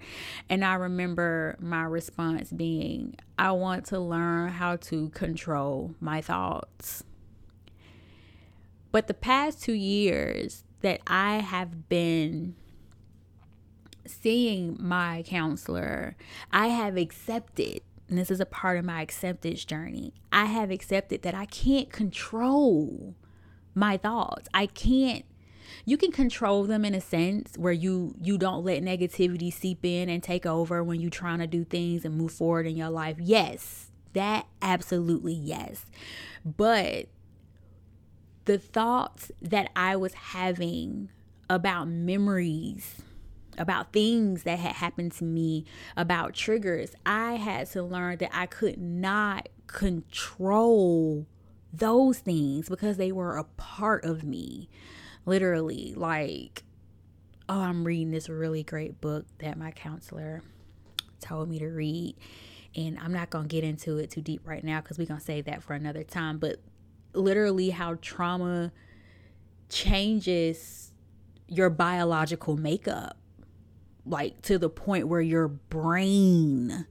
And 0.47 0.63
I 0.63 0.75
remember 0.75 1.57
my 1.59 1.83
response 1.83 2.51
being, 2.51 3.15
I 3.37 3.51
want 3.51 3.85
to 3.87 3.99
learn 3.99 4.49
how 4.49 4.75
to 4.77 5.09
control 5.09 5.95
my 5.99 6.21
thoughts. 6.21 7.03
But 8.91 9.07
the 9.07 9.13
past 9.15 9.61
two 9.61 9.73
years 9.73 10.63
that 10.81 11.01
I 11.07 11.37
have 11.37 11.89
been 11.89 12.55
seeing 14.05 14.77
my 14.79 15.23
counselor, 15.25 16.15
I 16.51 16.67
have 16.67 16.97
accepted, 16.97 17.81
and 18.09 18.17
this 18.17 18.31
is 18.31 18.39
a 18.39 18.45
part 18.45 18.77
of 18.77 18.85
my 18.85 19.01
acceptance 19.01 19.65
journey, 19.65 20.13
I 20.31 20.45
have 20.45 20.71
accepted 20.71 21.21
that 21.23 21.35
I 21.35 21.45
can't 21.45 21.91
control 21.91 23.15
my 23.73 23.97
thoughts. 23.97 24.47
I 24.53 24.67
can't 24.67 25.25
you 25.85 25.97
can 25.97 26.11
control 26.11 26.63
them 26.63 26.85
in 26.85 26.93
a 26.93 27.01
sense 27.01 27.57
where 27.57 27.73
you 27.73 28.15
you 28.21 28.37
don't 28.37 28.63
let 28.63 28.83
negativity 28.83 29.51
seep 29.51 29.83
in 29.83 30.09
and 30.09 30.21
take 30.21 30.45
over 30.45 30.83
when 30.83 31.01
you're 31.01 31.09
trying 31.09 31.39
to 31.39 31.47
do 31.47 31.63
things 31.63 32.05
and 32.05 32.15
move 32.15 32.31
forward 32.31 32.67
in 32.67 32.77
your 32.77 32.89
life. 32.89 33.17
Yes, 33.19 33.91
that 34.13 34.47
absolutely 34.61 35.33
yes. 35.33 35.85
But 36.45 37.07
the 38.45 38.57
thoughts 38.57 39.31
that 39.41 39.71
I 39.75 39.95
was 39.95 40.13
having 40.13 41.09
about 41.49 41.87
memories 41.87 43.01
about 43.57 43.93
things 43.93 44.43
that 44.43 44.59
had 44.59 44.73
happened 44.73 45.11
to 45.13 45.23
me, 45.23 45.65
about 45.95 46.33
triggers, 46.33 46.93
I 47.05 47.33
had 47.33 47.69
to 47.71 47.83
learn 47.83 48.17
that 48.17 48.31
I 48.33 48.45
could 48.45 48.77
not 48.77 49.49
control 49.67 51.25
those 51.71 52.19
things 52.19 52.69
because 52.69 52.97
they 52.97 53.11
were 53.11 53.37
a 53.37 53.43
part 53.43 54.05
of 54.05 54.23
me. 54.23 54.69
Literally, 55.25 55.93
like, 55.95 56.63
oh, 57.47 57.61
I'm 57.61 57.85
reading 57.85 58.11
this 58.11 58.29
really 58.29 58.63
great 58.63 58.99
book 58.99 59.25
that 59.39 59.57
my 59.57 59.71
counselor 59.71 60.43
told 61.19 61.49
me 61.49 61.59
to 61.59 61.67
read. 61.67 62.15
And 62.75 62.97
I'm 62.99 63.13
not 63.13 63.29
going 63.29 63.47
to 63.47 63.49
get 63.49 63.63
into 63.63 63.97
it 63.97 64.09
too 64.09 64.21
deep 64.21 64.41
right 64.47 64.63
now 64.63 64.81
because 64.81 64.97
we're 64.97 65.07
going 65.07 65.19
to 65.19 65.25
save 65.25 65.45
that 65.45 65.63
for 65.63 65.73
another 65.73 66.03
time. 66.03 66.39
But 66.39 66.57
literally, 67.13 67.69
how 67.69 67.97
trauma 68.01 68.71
changes 69.69 70.91
your 71.47 71.69
biological 71.69 72.57
makeup 72.57 73.17
like 74.05 74.41
to 74.43 74.57
the 74.57 74.69
point 74.69 75.07
where 75.07 75.21
your 75.21 75.47
brain 75.47 76.85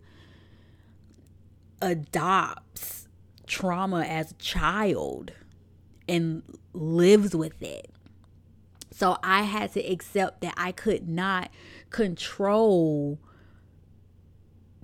adopts 1.80 3.08
trauma 3.46 4.02
as 4.02 4.30
a 4.30 4.34
child 4.34 5.32
and 6.08 6.42
lives 6.72 7.34
with 7.34 7.60
it. 7.62 7.90
So 8.90 9.18
I 9.22 9.42
had 9.42 9.72
to 9.72 9.80
accept 9.80 10.42
that 10.42 10.54
I 10.56 10.72
could 10.72 11.08
not 11.08 11.50
control 11.90 13.18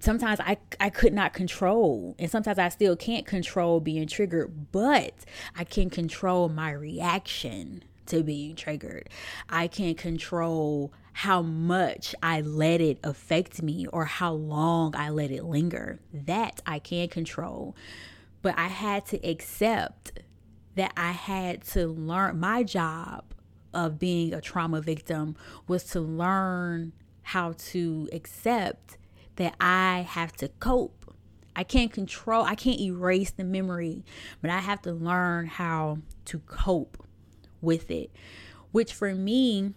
sometimes 0.00 0.38
I 0.40 0.58
I 0.78 0.90
could 0.90 1.12
not 1.12 1.32
control 1.32 2.14
and 2.18 2.30
sometimes 2.30 2.58
I 2.58 2.68
still 2.68 2.96
can't 2.96 3.26
control 3.26 3.80
being 3.80 4.06
triggered, 4.06 4.72
but 4.72 5.14
I 5.56 5.64
can 5.64 5.90
control 5.90 6.48
my 6.48 6.70
reaction 6.72 7.84
to 8.06 8.22
being 8.22 8.56
triggered. 8.56 9.08
I 9.48 9.66
can 9.68 9.94
control 9.94 10.92
how 11.18 11.42
much 11.42 12.14
I 12.22 12.42
let 12.42 12.80
it 12.80 13.00
affect 13.02 13.60
me 13.60 13.88
or 13.88 14.04
how 14.04 14.34
long 14.34 14.94
I 14.94 15.10
let 15.10 15.32
it 15.32 15.42
linger. 15.42 15.98
That 16.12 16.62
I 16.64 16.78
can 16.78 17.08
control. 17.08 17.74
But 18.40 18.56
I 18.56 18.68
had 18.68 19.04
to 19.06 19.28
accept 19.28 20.20
that 20.76 20.92
I 20.96 21.10
had 21.10 21.64
to 21.72 21.88
learn 21.88 22.38
my 22.38 22.62
job 22.62 23.34
of 23.74 23.98
being 23.98 24.32
a 24.32 24.40
trauma 24.40 24.80
victim 24.80 25.34
was 25.66 25.82
to 25.86 26.00
learn 26.00 26.92
how 27.22 27.54
to 27.70 28.08
accept 28.12 28.96
that 29.34 29.56
I 29.60 30.06
have 30.08 30.30
to 30.34 30.46
cope. 30.60 31.12
I 31.56 31.64
can't 31.64 31.92
control, 31.92 32.44
I 32.44 32.54
can't 32.54 32.78
erase 32.78 33.32
the 33.32 33.42
memory, 33.42 34.04
but 34.40 34.52
I 34.52 34.60
have 34.60 34.82
to 34.82 34.92
learn 34.92 35.48
how 35.48 35.98
to 36.26 36.38
cope 36.38 37.04
with 37.60 37.90
it, 37.90 38.12
which 38.70 38.92
for 38.94 39.16
me 39.16 39.74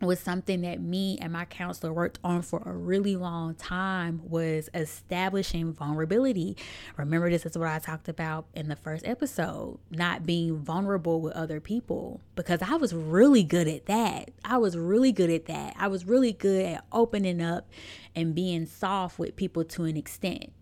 was 0.00 0.20
something 0.20 0.60
that 0.60 0.80
me 0.80 1.18
and 1.20 1.32
my 1.32 1.46
counselor 1.46 1.92
worked 1.92 2.18
on 2.22 2.42
for 2.42 2.62
a 2.66 2.72
really 2.72 3.16
long 3.16 3.54
time 3.54 4.20
was 4.24 4.68
establishing 4.74 5.72
vulnerability. 5.72 6.56
Remember 6.96 7.30
this 7.30 7.46
is 7.46 7.56
what 7.56 7.68
I 7.68 7.78
talked 7.78 8.08
about 8.08 8.46
in 8.54 8.68
the 8.68 8.76
first 8.76 9.06
episode, 9.06 9.78
not 9.90 10.26
being 10.26 10.58
vulnerable 10.58 11.20
with 11.22 11.32
other 11.32 11.60
people 11.60 12.20
because 12.34 12.60
I 12.60 12.74
was 12.74 12.94
really 12.94 13.42
good 13.42 13.68
at 13.68 13.86
that. 13.86 14.32
I 14.44 14.58
was 14.58 14.76
really 14.76 15.12
good 15.12 15.30
at 15.30 15.46
that. 15.46 15.74
I 15.78 15.88
was 15.88 16.04
really 16.04 16.32
good 16.32 16.66
at 16.66 16.84
opening 16.92 17.40
up 17.40 17.68
and 18.14 18.34
being 18.34 18.66
soft 18.66 19.18
with 19.18 19.34
people 19.34 19.64
to 19.64 19.84
an 19.84 19.96
extent. 19.96 20.52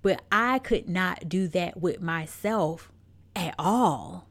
But 0.00 0.22
I 0.32 0.58
could 0.58 0.88
not 0.88 1.28
do 1.28 1.48
that 1.48 1.78
with 1.80 2.00
myself 2.00 2.90
at 3.36 3.54
all 3.58 4.29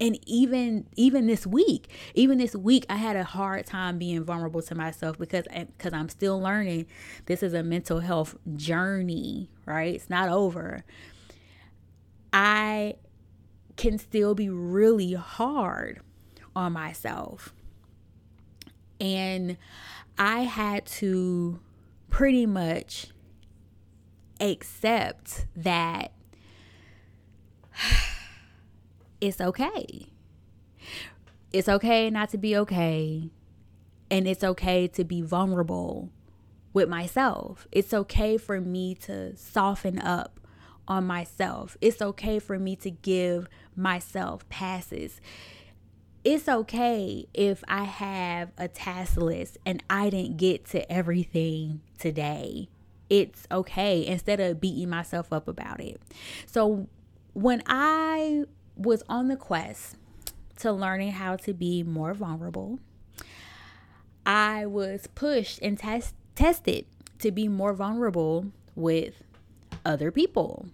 and 0.00 0.18
even 0.26 0.86
even 0.96 1.26
this 1.26 1.46
week 1.46 1.88
even 2.14 2.38
this 2.38 2.56
week 2.56 2.84
i 2.88 2.96
had 2.96 3.14
a 3.14 3.24
hard 3.24 3.64
time 3.64 3.98
being 3.98 4.24
vulnerable 4.24 4.60
to 4.60 4.74
myself 4.74 5.16
because 5.18 5.44
because 5.76 5.92
i'm 5.92 6.08
still 6.08 6.40
learning 6.40 6.84
this 7.26 7.42
is 7.42 7.54
a 7.54 7.62
mental 7.62 8.00
health 8.00 8.36
journey 8.56 9.48
right? 9.66 9.94
It's 9.94 10.10
not 10.10 10.28
over. 10.28 10.84
I 12.32 12.94
can 13.76 13.98
still 13.98 14.34
be 14.34 14.48
really 14.48 15.14
hard 15.14 16.00
on 16.54 16.72
myself. 16.72 17.52
And 19.00 19.56
i 20.16 20.40
had 20.42 20.86
to 20.86 21.58
pretty 22.08 22.46
much 22.46 23.08
accept 24.40 25.46
that 25.56 26.12
it's 29.20 29.40
okay. 29.40 30.06
It's 31.52 31.68
okay 31.68 32.10
not 32.10 32.30
to 32.30 32.38
be 32.38 32.56
okay. 32.56 33.30
And 34.10 34.28
it's 34.28 34.44
okay 34.44 34.86
to 34.88 35.04
be 35.04 35.22
vulnerable 35.22 36.10
with 36.72 36.88
myself. 36.88 37.66
It's 37.72 37.94
okay 37.94 38.36
for 38.36 38.60
me 38.60 38.94
to 38.96 39.36
soften 39.36 39.98
up 39.98 40.40
on 40.86 41.06
myself. 41.06 41.76
It's 41.80 42.02
okay 42.02 42.38
for 42.38 42.58
me 42.58 42.76
to 42.76 42.90
give 42.90 43.48
myself 43.74 44.46
passes. 44.48 45.20
It's 46.24 46.48
okay 46.48 47.26
if 47.34 47.62
I 47.68 47.84
have 47.84 48.50
a 48.56 48.68
task 48.68 49.16
list 49.16 49.58
and 49.64 49.82
I 49.88 50.10
didn't 50.10 50.36
get 50.36 50.64
to 50.66 50.90
everything 50.90 51.80
today. 51.98 52.68
It's 53.10 53.46
okay 53.50 54.04
instead 54.06 54.40
of 54.40 54.60
beating 54.60 54.88
myself 54.88 55.32
up 55.32 55.48
about 55.48 55.80
it. 55.80 56.00
So 56.46 56.88
when 57.34 57.62
I 57.66 58.44
was 58.76 59.02
on 59.08 59.28
the 59.28 59.36
quest 59.36 59.96
to 60.58 60.72
learning 60.72 61.12
how 61.12 61.36
to 61.36 61.52
be 61.52 61.82
more 61.82 62.14
vulnerable. 62.14 62.78
I 64.26 64.66
was 64.66 65.06
pushed 65.14 65.60
and 65.60 65.78
test, 65.78 66.14
tested 66.34 66.86
to 67.18 67.30
be 67.30 67.48
more 67.48 67.72
vulnerable 67.74 68.46
with 68.74 69.22
other 69.84 70.10
people. 70.10 70.66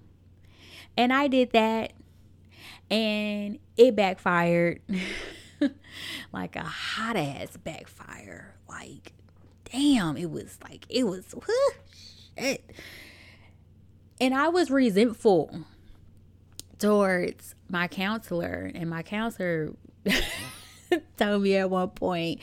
And 0.96 1.12
I 1.12 1.28
did 1.28 1.52
that 1.52 1.92
and 2.90 3.58
it 3.76 3.94
backfired 3.94 4.80
like 6.32 6.56
a 6.56 6.64
hot 6.64 7.16
ass 7.16 7.56
backfire. 7.56 8.54
Like, 8.68 9.12
damn, 9.70 10.16
it 10.16 10.30
was 10.30 10.58
like, 10.62 10.86
it 10.88 11.04
was, 11.04 11.34
shit. 12.36 12.68
And 14.20 14.34
I 14.34 14.48
was 14.48 14.70
resentful 14.70 15.64
towards 16.80 17.54
my 17.68 17.86
counselor 17.86 18.70
and 18.74 18.90
my 18.90 19.02
counselor 19.02 19.72
told 21.16 21.42
me 21.42 21.56
at 21.56 21.70
one 21.70 21.90
point 21.90 22.40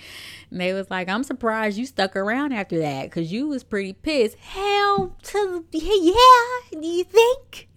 and 0.51 0.61
they 0.61 0.73
was 0.73 0.89
like 0.89 1.09
i'm 1.09 1.23
surprised 1.23 1.77
you 1.77 1.85
stuck 1.85 2.15
around 2.15 2.53
after 2.53 2.79
that 2.79 3.03
because 3.03 3.31
you 3.31 3.47
was 3.47 3.63
pretty 3.63 3.93
pissed. 3.93 4.37
Hell 4.37 5.15
to 5.23 5.65
yeah 5.71 6.79
do 6.79 6.87
you 6.87 7.03
think 7.03 7.67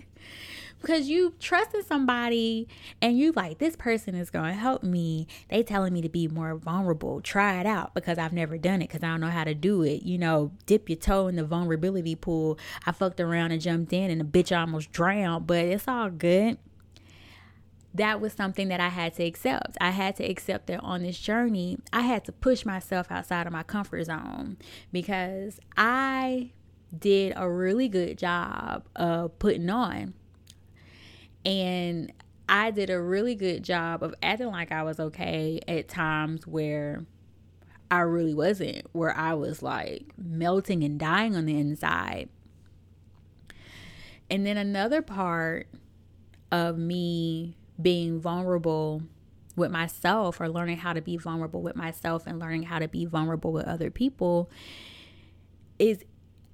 because 0.81 1.09
you 1.09 1.35
trusted 1.39 1.87
somebody 1.87 2.69
and 3.01 3.19
you 3.19 3.33
like 3.33 3.59
this 3.59 3.77
person 3.77 4.15
is 4.15 4.31
going 4.31 4.53
to 4.53 4.59
help 4.59 4.83
me 4.83 5.27
they 5.49 5.63
telling 5.63 5.93
me 5.93 6.01
to 6.01 6.09
be 6.09 6.29
more 6.29 6.55
vulnerable 6.57 7.21
try 7.21 7.61
it 7.61 7.67
out 7.67 7.95
because 7.95 8.19
i've 8.19 8.33
never 8.33 8.59
done 8.59 8.83
it 8.83 8.89
because 8.89 9.03
i 9.03 9.09
don't 9.09 9.21
know 9.21 9.29
how 9.29 9.45
to 9.45 9.55
do 9.55 9.83
it 9.83 10.03
you 10.03 10.19
know 10.19 10.51
dip 10.67 10.89
your 10.89 10.97
toe 10.97 11.29
in 11.29 11.37
the 11.37 11.45
vulnerability 11.45 12.15
pool 12.15 12.59
i 12.87 12.93
fucked 12.93 13.21
around 13.21 13.53
and 13.53 13.61
jumped 13.61 13.93
in 13.93 14.11
and 14.11 14.21
the 14.21 14.25
bitch 14.25 14.57
almost 14.57 14.91
drowned 14.93 15.47
but 15.47 15.65
it's 15.65 15.87
all 15.89 16.11
good 16.11 16.59
that 17.95 18.21
was 18.21 18.33
something 18.33 18.69
that 18.69 18.81
I 18.81 18.89
had 18.89 19.15
to 19.15 19.25
accept. 19.25 19.77
I 19.81 19.91
had 19.91 20.17
to 20.17 20.25
accept 20.25 20.69
that 20.69 20.81
on 20.81 21.03
this 21.03 21.19
journey, 21.19 21.79
I 21.93 22.03
had 22.03 22.25
to 22.27 22.33
push 22.33 22.65
myself 22.65 23.11
outside 23.11 23.47
of 23.47 23.53
my 23.53 23.63
comfort 23.65 24.05
zone 24.05 24.59
because 24.93 25.59
I 25.77 26.53
did 26.97 27.33
a 27.37 27.51
really 27.51 27.89
good 27.89 28.19
job 28.19 28.87
of 28.95 29.39
putting 29.39 29.71
on. 29.71 30.15
And 31.44 32.12
I 32.49 32.70
did 32.70 32.90
a 32.90 33.00
really 33.00 33.35
good 33.35 33.62
job 33.62 34.02
of 34.02 34.14
acting 34.23 34.49
like 34.49 34.73
I 34.73 34.82
was 34.82 34.99
okay 35.00 35.61
at 35.68 35.88
times 35.88 36.47
where 36.47 37.04
I 37.90 38.00
really 38.00 38.35
wasn't, 38.35 38.87
where 38.92 39.16
I 39.16 39.35
was 39.35 39.62
like 39.62 40.12
melting 40.16 40.85
and 40.85 40.99
dying 40.99 41.37
on 41.37 41.47
the 41.47 41.59
inside. 41.59 42.28
And 44.30 44.47
then 44.47 44.56
another 44.56 45.02
part 45.02 45.68
of 46.52 46.78
me 46.78 47.56
being 47.80 48.20
vulnerable 48.20 49.02
with 49.56 49.70
myself 49.70 50.40
or 50.40 50.49
learning 50.49 50.78
how 50.78 50.92
to 50.92 51.00
be 51.00 51.16
vulnerable 51.16 51.62
with 51.62 51.76
myself 51.76 52.26
and 52.26 52.38
learning 52.38 52.64
how 52.64 52.78
to 52.78 52.88
be 52.88 53.04
vulnerable 53.04 53.52
with 53.52 53.66
other 53.66 53.90
people 53.90 54.50
is 55.78 56.04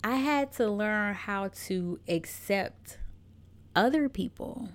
I 0.02 0.16
had 0.16 0.52
to 0.52 0.70
learn 0.70 1.14
how 1.14 1.48
to 1.66 2.00
accept 2.08 2.98
other 3.76 4.08
people. 4.08 4.70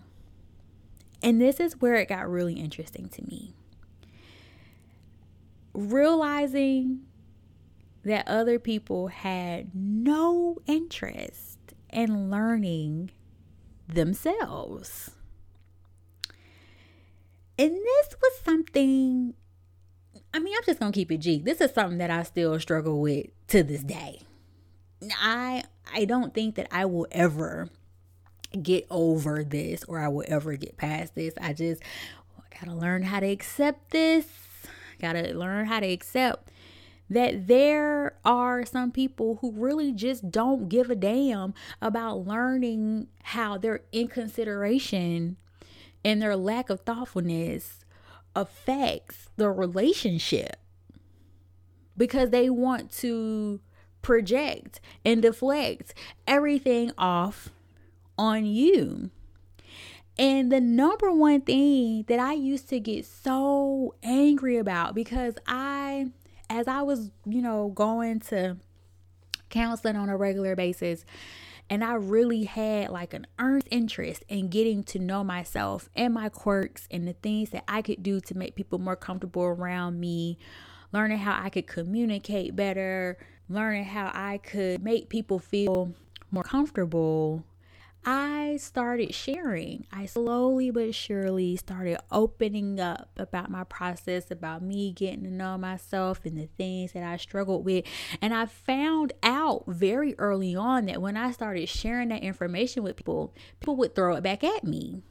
And 1.21 1.41
this 1.41 1.59
is 1.59 1.81
where 1.81 1.95
it 1.95 2.07
got 2.07 2.29
really 2.29 2.53
interesting 2.53 3.09
to 3.09 3.23
me. 3.23 3.53
Realizing 5.73 7.01
that 8.03 8.27
other 8.27 8.59
people 8.59 9.07
had 9.07 9.71
no 9.75 10.57
interest 10.65 11.59
in 11.91 12.31
learning 12.31 13.11
themselves. 13.87 15.11
And 17.59 17.71
this 17.71 18.15
was 18.21 18.39
something, 18.43 19.35
I 20.33 20.39
mean, 20.39 20.53
I'm 20.57 20.63
just 20.65 20.79
going 20.79 20.91
to 20.91 20.95
keep 20.95 21.11
it 21.11 21.17
G. 21.17 21.39
This 21.39 21.61
is 21.61 21.73
something 21.73 21.99
that 21.99 22.09
I 22.09 22.23
still 22.23 22.59
struggle 22.59 22.99
with 22.99 23.27
to 23.49 23.61
this 23.61 23.83
day. 23.83 24.21
I 25.19 25.63
I 25.93 26.05
don't 26.05 26.33
think 26.33 26.55
that 26.55 26.67
I 26.71 26.85
will 26.85 27.07
ever 27.11 27.69
get 28.61 28.85
over 28.89 29.43
this 29.43 29.83
or 29.85 29.99
I 29.99 30.07
will 30.07 30.25
ever 30.27 30.55
get 30.55 30.77
past 30.77 31.15
this. 31.15 31.33
I 31.39 31.53
just 31.53 31.81
got 32.59 32.69
to 32.69 32.75
learn 32.75 33.03
how 33.03 33.19
to 33.19 33.27
accept 33.27 33.91
this. 33.91 34.25
Got 34.99 35.13
to 35.13 35.33
learn 35.33 35.65
how 35.65 35.79
to 35.79 35.87
accept 35.87 36.51
that 37.09 37.47
there 37.47 38.15
are 38.23 38.65
some 38.65 38.89
people 38.89 39.37
who 39.41 39.51
really 39.51 39.91
just 39.91 40.31
don't 40.31 40.69
give 40.69 40.89
a 40.89 40.95
damn 40.95 41.53
about 41.81 42.25
learning 42.25 43.07
how 43.23 43.57
their 43.57 43.81
inconsideration 43.91 45.35
and 46.05 46.21
their 46.21 46.37
lack 46.37 46.69
of 46.69 46.79
thoughtfulness 46.81 47.83
affects 48.33 49.29
the 49.35 49.49
relationship 49.49 50.55
because 51.97 52.29
they 52.29 52.49
want 52.49 52.89
to 52.91 53.59
project 54.01 54.79
and 55.03 55.21
deflect 55.21 55.93
everything 56.25 56.91
off 56.97 57.49
on 58.21 58.45
you. 58.45 59.09
And 60.19 60.51
the 60.51 60.61
number 60.61 61.11
one 61.11 61.41
thing 61.41 62.05
that 62.07 62.19
I 62.19 62.33
used 62.33 62.69
to 62.69 62.79
get 62.79 63.03
so 63.05 63.95
angry 64.03 64.57
about 64.57 64.93
because 64.93 65.33
I, 65.47 66.11
as 66.47 66.67
I 66.67 66.83
was, 66.83 67.09
you 67.25 67.41
know, 67.41 67.69
going 67.69 68.19
to 68.29 68.57
counseling 69.49 69.95
on 69.95 70.07
a 70.07 70.17
regular 70.17 70.55
basis, 70.55 71.03
and 71.67 71.83
I 71.83 71.93
really 71.93 72.43
had 72.43 72.91
like 72.91 73.15
an 73.15 73.25
earnest 73.39 73.67
interest 73.71 74.23
in 74.27 74.49
getting 74.49 74.83
to 74.83 74.99
know 74.99 75.23
myself 75.23 75.89
and 75.95 76.13
my 76.13 76.29
quirks 76.29 76.87
and 76.91 77.07
the 77.07 77.13
things 77.13 77.49
that 77.49 77.63
I 77.67 77.81
could 77.81 78.03
do 78.03 78.19
to 78.21 78.37
make 78.37 78.55
people 78.55 78.77
more 78.77 78.95
comfortable 78.95 79.43
around 79.43 79.99
me, 79.99 80.37
learning 80.91 81.17
how 81.17 81.41
I 81.41 81.49
could 81.49 81.65
communicate 81.65 82.55
better, 82.55 83.17
learning 83.49 83.85
how 83.85 84.11
I 84.13 84.37
could 84.37 84.83
make 84.83 85.09
people 85.09 85.39
feel 85.39 85.95
more 86.29 86.43
comfortable 86.43 87.45
I 88.03 88.57
started 88.57 89.13
sharing. 89.13 89.85
I 89.91 90.07
slowly 90.07 90.71
but 90.71 90.95
surely 90.95 91.55
started 91.55 91.99
opening 92.11 92.79
up 92.79 93.09
about 93.17 93.51
my 93.51 93.63
process, 93.63 94.31
about 94.31 94.63
me 94.63 94.91
getting 94.91 95.23
to 95.23 95.29
know 95.29 95.57
myself 95.57 96.21
and 96.25 96.37
the 96.37 96.49
things 96.57 96.93
that 96.93 97.03
I 97.03 97.17
struggled 97.17 97.63
with. 97.63 97.85
And 98.21 98.33
I 98.33 98.47
found 98.47 99.13
out 99.21 99.65
very 99.67 100.15
early 100.17 100.55
on 100.55 100.87
that 100.87 101.01
when 101.01 101.15
I 101.15 101.31
started 101.31 101.69
sharing 101.69 102.09
that 102.09 102.23
information 102.23 102.81
with 102.81 102.95
people, 102.95 103.35
people 103.59 103.75
would 103.75 103.93
throw 103.93 104.15
it 104.15 104.23
back 104.23 104.43
at 104.43 104.63
me. 104.63 105.03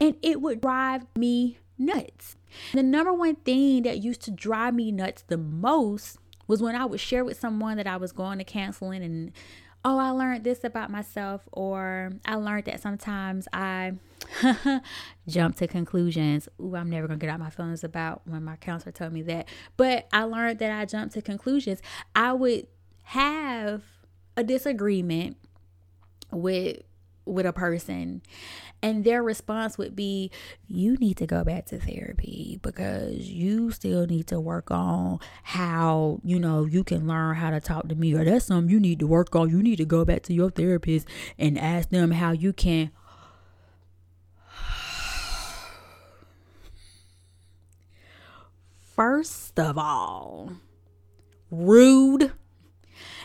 And 0.00 0.16
it 0.22 0.40
would 0.40 0.62
drive 0.62 1.06
me 1.16 1.58
nuts. 1.76 2.36
The 2.72 2.82
number 2.82 3.12
one 3.12 3.36
thing 3.36 3.82
that 3.82 4.02
used 4.02 4.22
to 4.22 4.30
drive 4.30 4.74
me 4.74 4.90
nuts 4.90 5.24
the 5.26 5.36
most 5.36 6.18
was 6.46 6.62
when 6.62 6.76
I 6.76 6.84
would 6.84 7.00
share 7.00 7.24
with 7.24 7.38
someone 7.38 7.76
that 7.76 7.86
I 7.86 7.96
was 7.96 8.12
going 8.12 8.38
to 8.38 8.44
counseling 8.44 9.02
and 9.02 9.32
oh, 9.84 9.98
I 9.98 10.10
learned 10.10 10.44
this 10.44 10.64
about 10.64 10.90
myself, 10.90 11.42
or 11.52 12.12
I 12.24 12.36
learned 12.36 12.64
that 12.64 12.80
sometimes 12.80 13.46
I 13.52 13.94
jump 15.28 15.56
to 15.56 15.66
conclusions. 15.66 16.48
Ooh, 16.60 16.74
I'm 16.74 16.88
never 16.88 17.06
gonna 17.06 17.18
get 17.18 17.30
out 17.30 17.40
my 17.40 17.50
feelings 17.50 17.84
about 17.84 18.22
when 18.24 18.42
my 18.44 18.56
counselor 18.56 18.92
told 18.92 19.12
me 19.12 19.22
that. 19.22 19.48
But 19.76 20.08
I 20.12 20.24
learned 20.24 20.58
that 20.60 20.72
I 20.72 20.84
jumped 20.86 21.14
to 21.14 21.22
conclusions. 21.22 21.82
I 22.16 22.32
would 22.32 22.66
have 23.04 23.82
a 24.36 24.42
disagreement 24.42 25.36
with 26.30 26.82
with 27.26 27.46
a 27.46 27.52
person 27.52 28.22
and 28.84 29.02
their 29.02 29.22
response 29.22 29.78
would 29.78 29.96
be 29.96 30.30
you 30.68 30.94
need 30.96 31.16
to 31.16 31.26
go 31.26 31.42
back 31.42 31.64
to 31.64 31.78
therapy 31.78 32.60
because 32.62 33.30
you 33.30 33.70
still 33.70 34.06
need 34.06 34.26
to 34.26 34.38
work 34.38 34.70
on 34.70 35.18
how 35.42 36.20
you 36.22 36.38
know 36.38 36.66
you 36.66 36.84
can 36.84 37.08
learn 37.08 37.34
how 37.34 37.48
to 37.48 37.60
talk 37.60 37.88
to 37.88 37.94
me 37.94 38.14
or 38.14 38.26
that's 38.26 38.44
something 38.44 38.70
you 38.70 38.78
need 38.78 38.98
to 38.98 39.06
work 39.06 39.34
on. 39.34 39.48
You 39.48 39.62
need 39.62 39.76
to 39.76 39.86
go 39.86 40.04
back 40.04 40.22
to 40.24 40.34
your 40.34 40.50
therapist 40.50 41.08
and 41.38 41.58
ask 41.58 41.88
them 41.88 42.10
how 42.10 42.32
you 42.32 42.52
can 42.52 42.90
first 48.82 49.58
of 49.58 49.78
all 49.78 50.52
rude. 51.50 52.32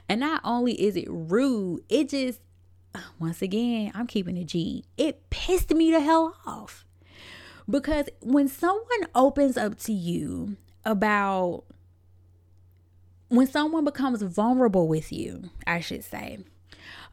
And 0.07 0.21
not 0.21 0.39
only 0.45 0.81
is 0.81 0.95
it 0.95 1.07
rude 1.09 1.83
it 1.89 2.07
just 2.09 2.39
once 3.19 3.41
again, 3.41 3.91
I'm 3.93 4.07
keeping 4.07 4.37
a 4.37 4.43
G. 4.43 4.85
It 4.97 5.29
pissed 5.29 5.73
me 5.73 5.91
the 5.91 5.99
hell 5.99 6.35
off. 6.45 6.85
Because 7.69 8.07
when 8.21 8.47
someone 8.47 9.07
opens 9.13 9.55
up 9.57 9.77
to 9.81 9.93
you 9.93 10.57
about, 10.85 11.65
when 13.27 13.45
someone 13.45 13.85
becomes 13.85 14.21
vulnerable 14.23 14.87
with 14.87 15.11
you, 15.11 15.49
I 15.67 15.79
should 15.79 16.03
say, 16.03 16.39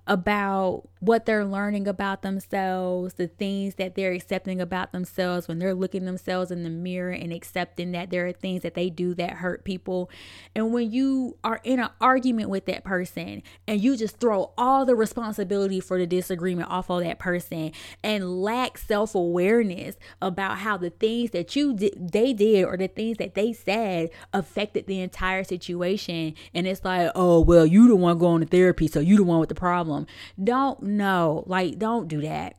about 0.07 0.89
what 1.01 1.27
they're 1.27 1.45
learning 1.45 1.87
about 1.87 2.23
themselves, 2.23 3.15
the 3.15 3.27
things 3.27 3.75
that 3.75 3.95
they're 3.95 4.13
accepting 4.13 4.61
about 4.61 4.93
themselves 4.93 5.47
when 5.47 5.59
they're 5.59 5.75
looking 5.75 6.07
themselves 6.07 6.51
in 6.51 6.63
the 6.63 6.71
mirror 6.71 7.11
and 7.11 7.33
accepting 7.33 7.93
that 7.93 8.11
there 8.11 8.27
are 8.27 8.33
things 8.33 8.63
that 8.63 8.75
they 8.75 8.89
do 8.89 9.15
that 9.15 9.33
hurt 9.33 9.65
people. 9.65 10.11
And 10.55 10.73
when 10.73 10.91
you 10.91 11.37
are 11.45 11.61
in 11.65 11.81
an 11.81 11.91
argument 12.01 12.49
with 12.49 12.65
that 12.67 12.83
person 12.83 13.43
and 13.69 13.81
you 13.81 13.97
just 13.97 14.19
throw 14.19 14.53
all 14.57 14.87
the 14.87 14.95
responsibility 14.95 15.81
for 15.81 15.99
the 15.99 16.07
disagreement 16.07 16.71
off 16.71 16.91
of 16.91 17.03
that 17.03 17.19
person 17.19 17.73
and 18.03 18.43
lack 18.43 18.79
self-awareness 18.79 19.97
about 20.23 20.59
how 20.59 20.77
the 20.77 20.91
things 20.91 21.31
that 21.33 21.55
you 21.55 21.75
did 21.75 22.13
they 22.13 22.33
did 22.33 22.65
or 22.65 22.77
the 22.77 22.89
things 22.89 23.19
that 23.19 23.35
they 23.35 23.53
said 23.53 24.11
affected 24.33 24.87
the 24.87 25.01
entire 25.01 25.45
situation 25.45 26.35
and 26.55 26.67
it's 26.67 26.85
like, 26.85 27.11
"Oh, 27.15 27.41
well, 27.41 27.67
you 27.67 27.89
the 27.89 27.97
one 27.97 28.19
going 28.19 28.41
to 28.41 28.47
therapy, 28.47 28.87
so 28.87 29.01
you 29.01 29.17
the 29.17 29.25
one 29.25 29.41
with 29.41 29.49
the 29.49 29.55
problem." 29.55 30.07
Don't 30.43 30.86
no, 30.87 31.45
like 31.47 31.79
don't 31.79 32.09
do 32.09 32.21
that. 32.23 32.57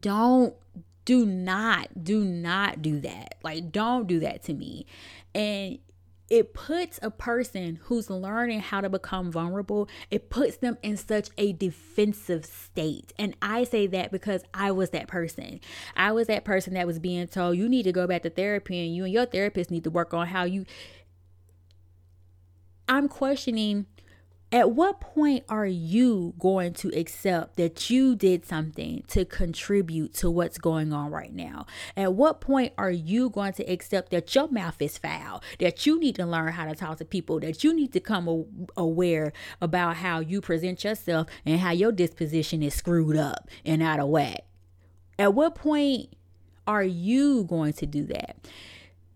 Don't 0.00 0.54
do 1.04 1.26
not 1.26 2.04
do 2.04 2.24
not 2.24 2.82
do 2.82 3.00
that. 3.00 3.36
Like 3.42 3.72
don't 3.72 4.06
do 4.06 4.20
that 4.20 4.42
to 4.44 4.54
me. 4.54 4.86
And 5.34 5.78
it 6.32 6.54
puts 6.54 6.98
a 7.02 7.10
person 7.10 7.78
who's 7.82 8.08
learning 8.08 8.60
how 8.60 8.80
to 8.80 8.88
become 8.88 9.30
vulnerable, 9.30 9.86
it 10.10 10.30
puts 10.30 10.56
them 10.56 10.78
in 10.82 10.96
such 10.96 11.28
a 11.36 11.52
defensive 11.52 12.46
state. 12.46 13.12
And 13.18 13.36
I 13.42 13.64
say 13.64 13.86
that 13.88 14.10
because 14.10 14.42
I 14.54 14.70
was 14.70 14.90
that 14.90 15.08
person. 15.08 15.60
I 15.94 16.12
was 16.12 16.28
that 16.28 16.46
person 16.46 16.72
that 16.72 16.86
was 16.86 16.98
being 16.98 17.26
told, 17.26 17.58
you 17.58 17.68
need 17.68 17.82
to 17.82 17.92
go 17.92 18.06
back 18.06 18.22
to 18.22 18.30
therapy 18.30 18.82
and 18.82 18.96
you 18.96 19.04
and 19.04 19.12
your 19.12 19.26
therapist 19.26 19.70
need 19.70 19.84
to 19.84 19.90
work 19.90 20.14
on 20.14 20.28
how 20.28 20.44
you. 20.44 20.64
I'm 22.88 23.08
questioning 23.08 23.84
At 24.52 24.72
what 24.72 25.00
point 25.00 25.44
are 25.48 25.64
you 25.64 26.34
going 26.38 26.74
to 26.74 26.88
accept 26.90 27.56
that 27.56 27.88
you 27.88 28.14
did 28.14 28.44
something 28.44 29.02
to 29.08 29.24
contribute 29.24 30.12
to 30.16 30.30
what's 30.30 30.58
going 30.58 30.92
on 30.92 31.10
right 31.10 31.32
now? 31.32 31.64
At 31.96 32.12
what 32.12 32.42
point 32.42 32.74
are 32.76 32.90
you 32.90 33.30
going 33.30 33.54
to 33.54 33.64
accept 33.64 34.10
that 34.10 34.34
your 34.34 34.48
mouth 34.48 34.76
is 34.82 34.98
foul, 34.98 35.42
that 35.58 35.86
you 35.86 35.98
need 35.98 36.16
to 36.16 36.26
learn 36.26 36.52
how 36.52 36.66
to 36.66 36.74
talk 36.74 36.98
to 36.98 37.06
people, 37.06 37.40
that 37.40 37.64
you 37.64 37.72
need 37.72 37.94
to 37.94 38.00
come 38.00 38.44
aware 38.76 39.32
about 39.62 39.96
how 39.96 40.20
you 40.20 40.42
present 40.42 40.84
yourself 40.84 41.28
and 41.46 41.58
how 41.60 41.70
your 41.70 41.90
disposition 41.90 42.62
is 42.62 42.74
screwed 42.74 43.16
up 43.16 43.48
and 43.64 43.82
out 43.82 44.00
of 44.00 44.08
whack? 44.08 44.44
At 45.18 45.32
what 45.32 45.54
point 45.54 46.10
are 46.66 46.84
you 46.84 47.44
going 47.44 47.72
to 47.72 47.86
do 47.86 48.04
that? 48.04 48.36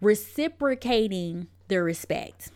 Reciprocating 0.01 1.49
the 1.69 1.83
respect 1.83 2.53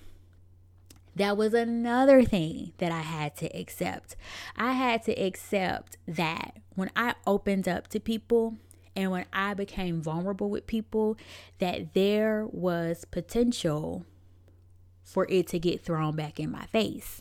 that 1.20 1.36
was 1.36 1.52
another 1.52 2.22
thing 2.22 2.72
that 2.78 2.90
I 2.90 3.02
had 3.02 3.36
to 3.36 3.46
accept. 3.54 4.16
I 4.56 4.72
had 4.72 5.02
to 5.02 5.12
accept 5.12 5.98
that 6.08 6.56
when 6.74 6.90
I 6.96 7.14
opened 7.26 7.68
up 7.68 7.88
to 7.88 8.00
people 8.00 8.56
and 8.96 9.10
when 9.10 9.26
I 9.30 9.52
became 9.52 10.00
vulnerable 10.00 10.48
with 10.48 10.66
people, 10.66 11.18
that 11.58 11.92
there 11.92 12.46
was 12.50 13.04
potential 13.04 14.06
for 15.02 15.26
it 15.28 15.48
to 15.48 15.58
get 15.58 15.84
thrown 15.84 16.16
back 16.16 16.40
in 16.40 16.50
my 16.50 16.64
face. 16.64 17.20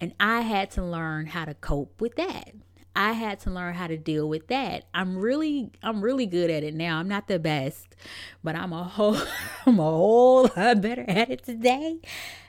And 0.00 0.12
I 0.18 0.40
had 0.40 0.72
to 0.72 0.82
learn 0.82 1.26
how 1.26 1.44
to 1.44 1.54
cope 1.54 2.00
with 2.00 2.16
that. 2.16 2.54
I 2.96 3.12
had 3.12 3.40
to 3.40 3.50
learn 3.50 3.74
how 3.74 3.86
to 3.86 3.98
deal 3.98 4.26
with 4.26 4.48
that. 4.48 4.84
I'm 4.94 5.18
really 5.18 5.70
I'm 5.82 6.00
really 6.00 6.24
good 6.24 6.50
at 6.50 6.64
it 6.64 6.74
now. 6.74 6.98
I'm 6.98 7.08
not 7.08 7.28
the 7.28 7.38
best, 7.38 7.94
but 8.42 8.56
I'm 8.56 8.72
a 8.72 8.84
whole 8.84 9.18
I'm 9.66 9.78
a 9.78 9.82
whole 9.82 10.50
lot 10.56 10.80
better 10.80 11.04
at 11.06 11.30
it 11.30 11.44
today 11.44 12.00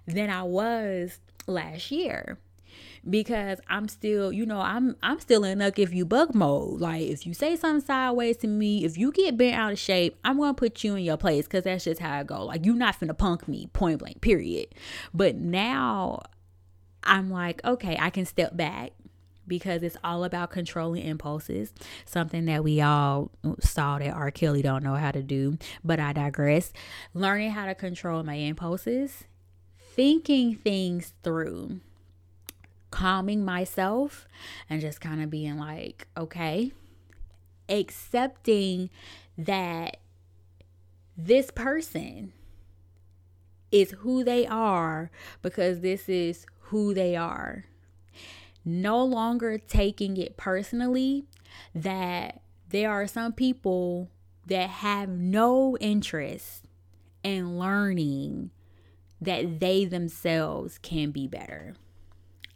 than 0.08 0.30
I 0.30 0.44
was 0.44 1.20
last 1.48 1.92
year 1.92 2.40
because 3.10 3.60
I'm 3.68 3.90
still, 3.90 4.32
you 4.32 4.46
know, 4.46 4.62
I'm 4.62 4.96
I'm 5.04 5.20
still 5.20 5.44
in 5.44 5.62
up 5.62 5.78
if 5.78 5.94
you 5.94 6.06
bug 6.06 6.34
mode. 6.34 6.80
Like 6.80 7.02
if 7.02 7.28
you 7.28 7.34
say 7.34 7.58
something 7.58 7.86
sideways 7.86 8.38
to 8.38 8.48
me, 8.48 8.86
if 8.86 8.98
you 8.98 9.12
get 9.12 9.36
bent 9.36 9.58
out 9.58 9.74
of 9.74 9.80
shape, 9.80 10.18
I'm 10.24 10.38
gonna 10.38 10.54
put 10.54 10.82
you 10.82 10.96
in 10.96 11.04
your 11.04 11.18
place 11.18 11.46
because 11.46 11.66
that's 11.66 11.84
just 11.84 12.00
how 12.00 12.18
I 12.18 12.24
go. 12.24 12.46
Like 12.46 12.66
you're 12.66 12.76
not 12.76 12.98
finna 12.98 13.18
punk 13.18 13.50
me, 13.50 13.68
point 13.74 14.00
blank, 14.00 14.22
period. 14.22 14.68
But 15.14 15.36
now 15.36 16.22
I'm 17.04 17.30
like, 17.30 17.64
okay, 17.66 17.98
I 18.00 18.10
can 18.12 18.26
step 18.26 18.56
back 18.56 18.92
because 19.48 19.84
it's 19.84 19.98
all 20.04 20.24
about 20.24 20.52
controlling 20.52 21.04
impulses, 21.04 21.74
something 22.06 22.46
that 22.46 22.64
we 22.64 22.82
all 22.82 23.32
saw 23.60 23.98
that 24.00 24.14
R. 24.14 24.32
Kelly 24.32 24.62
don't 24.62 24.84
know 24.84 24.96
how 24.96 25.12
to 25.12 25.24
do. 25.24 25.58
But 25.84 26.00
I 26.00 26.14
digress. 26.14 26.74
Learning 27.14 27.52
how 27.52 27.66
to 27.66 27.76
control 27.76 28.24
my 28.24 28.36
impulses, 28.36 29.24
thinking 29.96 30.56
things 30.56 31.14
through, 31.24 31.80
calming 32.92 33.44
myself, 33.46 34.28
and 34.70 34.82
just 34.82 35.02
kind 35.02 35.24
of 35.24 35.30
being 35.30 35.58
like, 35.58 36.08
okay, 36.18 36.72
accepting 37.70 38.90
that 39.38 39.98
this 41.16 41.52
person 41.52 42.34
is 43.72 43.92
who 44.00 44.24
they 44.24 44.46
are 44.48 45.12
because 45.42 45.82
this 45.82 46.08
is 46.08 46.46
who 46.60 46.94
they 46.94 47.16
are 47.16 47.66
no 48.68 49.04
longer 49.04 49.58
taking 49.58 50.18
it 50.18 50.36
personally 50.38 51.26
that 51.74 52.42
there 52.70 52.92
are 52.92 53.08
some 53.08 53.32
people 53.32 54.10
that 54.46 54.70
have 54.70 55.10
no 55.10 55.78
interest 55.78 56.66
in 57.24 57.58
learning 57.58 58.52
that 59.22 59.60
they 59.60 59.86
themselves 59.86 60.78
can 60.78 61.12
be 61.12 61.28
better. 61.28 61.76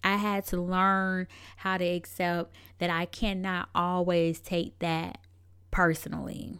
I 0.03 0.17
had 0.17 0.45
to 0.47 0.59
learn 0.61 1.27
how 1.57 1.77
to 1.77 1.85
accept 1.85 2.53
that 2.79 2.89
I 2.89 3.05
cannot 3.05 3.69
always 3.73 4.39
take 4.39 4.79
that 4.79 5.19
personally. 5.69 6.59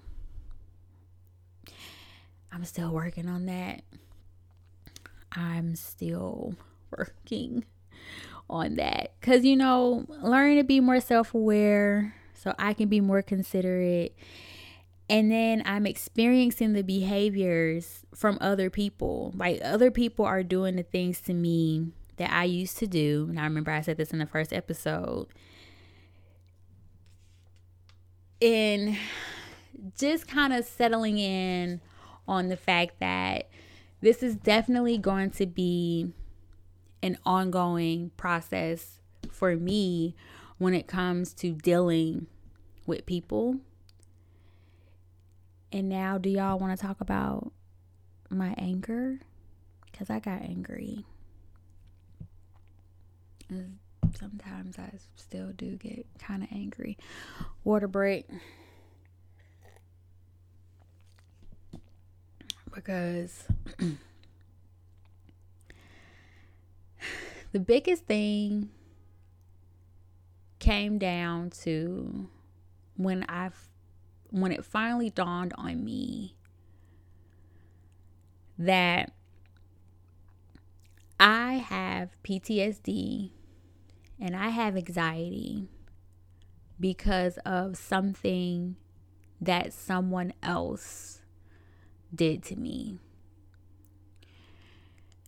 I'm 2.52 2.64
still 2.66 2.92
working 2.92 3.28
on 3.28 3.46
that. 3.48 3.82
I'm 5.32 5.76
still 5.76 6.56
working 6.96 7.66
on 8.52 8.76
that. 8.76 9.14
Because, 9.20 9.44
you 9.44 9.56
know, 9.56 10.06
learning 10.22 10.58
to 10.58 10.64
be 10.64 10.80
more 10.80 11.00
self 11.00 11.34
aware 11.34 12.14
so 12.34 12.54
I 12.60 12.74
can 12.74 12.90
be 12.90 13.02
more 13.02 13.22
considerate. 13.22 14.16
And 15.10 15.32
then 15.32 15.64
I'm 15.66 15.86
experiencing 15.86 16.74
the 16.74 16.84
behaviors 16.84 18.06
from 18.14 18.38
other 18.40 18.70
people. 18.70 19.34
Like, 19.36 19.60
other 19.64 19.92
people 19.92 20.26
are 20.26 20.44
doing 20.44 20.76
the 20.76 20.84
things 20.84 21.20
to 21.22 21.34
me 21.34 21.92
that 22.18 22.32
I 22.32 22.44
used 22.46 22.78
to 22.78 22.88
do. 22.88 23.28
And 23.30 23.40
I 23.40 23.44
remember 23.44 23.72
I 23.72 23.82
said 23.82 23.98
this 23.98 24.12
in 24.12 24.20
the 24.20 24.26
first 24.26 24.54
episode. 24.54 25.28
And 28.42 28.98
just 29.98 30.28
kind 30.28 30.54
of 30.54 30.66
settling 30.66 31.18
in 31.18 31.82
on 32.28 32.50
the 32.50 32.58
fact 32.58 33.00
that 33.00 33.50
this 34.02 34.24
is 34.24 34.36
definitely 34.36 34.98
going 34.98 35.32
to 35.32 35.46
be 35.46 36.12
an 37.04 37.18
ongoing 37.26 38.12
process 38.18 39.00
for 39.32 39.56
me 39.56 40.16
when 40.58 40.74
it 40.74 40.88
comes 40.88 41.34
to 41.34 41.54
dealing 41.54 42.28
with 42.86 43.06
people. 43.06 43.58
And 45.72 45.90
now, 45.90 46.18
do 46.18 46.30
y'all 46.30 46.60
want 46.60 46.78
to 46.78 46.86
talk 46.86 47.02
about 47.02 47.52
my 48.30 48.54
anger? 48.58 49.20
Because 49.92 50.10
I 50.10 50.20
got 50.20 50.42
angry. 50.42 51.06
Sometimes 54.20 54.78
I 54.78 54.92
still 55.16 55.52
do 55.54 55.78
get 55.78 56.06
kind 56.20 56.44
of 56.44 56.50
angry. 56.52 56.98
Water 57.64 57.88
break. 57.88 58.28
Because 62.74 63.46
the 67.52 67.60
biggest 67.60 68.06
thing 68.06 68.70
came 70.60 70.98
down 70.98 71.50
to 71.50 72.30
when 72.96 73.26
I 73.28 73.50
when 74.30 74.52
it 74.52 74.64
finally 74.64 75.10
dawned 75.10 75.54
on 75.58 75.84
me 75.84 76.36
that 78.58 79.12
I 81.20 81.54
have 81.56 82.10
PTSD 82.24 83.32
and 84.20 84.36
I 84.36 84.50
have 84.50 84.78
anxiety 84.78 85.68
because 86.80 87.38
of 87.40 87.76
something 87.76 88.76
that 89.42 89.74
someone 89.74 90.34
else 90.42 91.22
did 92.14 92.44
to 92.44 92.56
me 92.56 93.00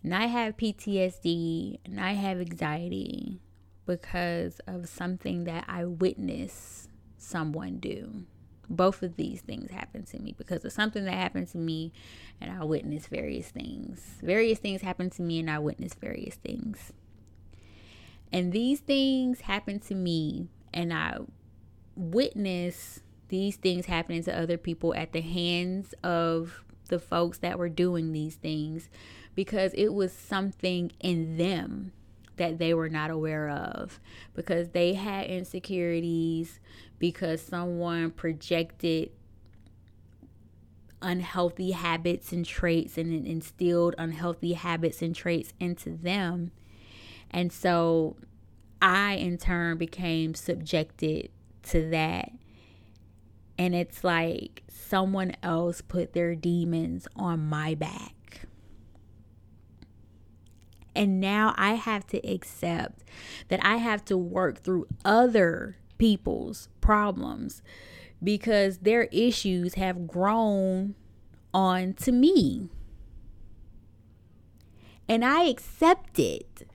and 0.04 0.14
I 0.14 0.26
have 0.26 0.58
PTSD 0.58 1.80
and 1.86 2.00
I 2.00 2.14
have 2.14 2.40
anxiety 2.40 3.40
because 3.86 4.60
of 4.68 4.90
something 4.90 5.46
that 5.46 5.66
I 5.68 5.86
witnessed 5.86 6.90
someone 7.18 7.78
do. 7.78 8.24
Both 8.70 9.02
of 9.02 9.16
these 9.16 9.42
things 9.42 9.72
happened 9.72 10.08
to 10.08 10.20
me 10.20 10.34
because 10.38 10.66
of 10.66 10.72
something 10.72 11.06
that 11.06 11.14
happened 11.14 11.48
to 11.50 11.58
me 11.58 11.94
and 12.42 12.52
I 12.52 12.64
witnessed 12.66 13.08
various 13.08 13.50
things. 13.50 14.16
Various 14.22 14.60
things 14.60 14.82
happened 14.82 15.14
to 15.14 15.22
me 15.22 15.40
and 15.40 15.50
I 15.50 15.60
witnessed 15.60 16.00
various 16.00 16.36
things. 16.36 16.92
And 18.32 18.52
these 18.52 18.80
things 18.80 19.42
happened 19.42 19.84
to 19.84 19.96
me 19.96 20.48
and 20.74 20.94
I 20.94 21.18
witnessed 21.96 23.04
these 23.30 23.56
things 23.56 23.86
happening 23.86 24.24
to 24.24 24.38
other 24.38 24.58
people 24.58 24.94
at 24.96 25.14
the 25.14 25.22
hands 25.22 25.94
of 26.04 26.64
the 26.90 27.00
folks 27.00 27.38
that 27.40 27.58
were 27.58 27.70
doing 27.70 28.12
these 28.12 28.36
things 28.36 28.90
because 29.36 29.74
it 29.76 29.94
was 29.94 30.14
something 30.14 30.92
in 31.00 31.38
them 31.38 31.92
that 32.38 32.58
they 32.58 32.74
were 32.74 32.90
not 32.90 33.12
aware 33.12 33.50
of 33.50 34.00
because 34.34 34.70
they 34.70 34.94
had 34.94 35.28
insecurities 35.28 36.60
because 37.00 37.42
someone 37.42 38.12
projected 38.12 39.12
unhealthy 41.02 41.72
habits 41.72 42.32
and 42.32 42.46
traits 42.46 42.98
and 42.98 43.28
instilled 43.28 43.94
unhealthy 43.98 44.54
habits 44.54 45.02
and 45.02 45.16
traits 45.16 45.54
into 45.60 45.92
them. 45.92 46.52
And 47.30 47.52
so 47.52 48.16
I, 48.82 49.14
in 49.14 49.38
turn, 49.38 49.78
became 49.78 50.34
subjected 50.34 51.30
to 51.64 51.90
that. 51.90 52.32
And 53.58 53.76
it's 53.76 54.04
like 54.04 54.64
someone 54.70 55.36
else 55.44 55.82
put 55.82 56.14
their 56.14 56.36
demons 56.36 57.08
on 57.16 57.48
my 57.48 57.76
back. 57.76 58.13
And 60.96 61.20
now 61.20 61.54
I 61.58 61.74
have 61.74 62.06
to 62.08 62.20
accept 62.28 63.04
that 63.48 63.60
I 63.64 63.78
have 63.78 64.06
to 64.06 64.18
work 64.18 64.64
through 64.64 64.88
other 65.04 65.78
people's 65.98 66.70
problems 66.82 67.62
because 68.24 68.80
their 68.80 69.04
issues 69.04 69.74
have 69.76 70.08
grown 70.08 70.96
on 71.54 71.94
to 71.94 72.12
me. 72.12 72.70
And 75.10 75.26
I 75.26 75.44
accept 75.44 76.20
it. 76.20 76.68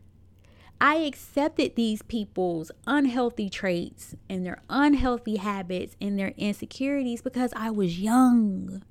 I 0.80 0.96
accepted 0.96 1.74
these 1.74 2.02
people's 2.02 2.70
unhealthy 2.86 3.50
traits 3.50 4.14
and 4.28 4.46
their 4.46 4.62
unhealthy 4.68 5.36
habits 5.36 5.96
and 6.00 6.18
their 6.18 6.34
insecurities 6.36 7.20
because 7.20 7.52
I 7.56 7.70
was 7.70 7.98
young 7.98 8.82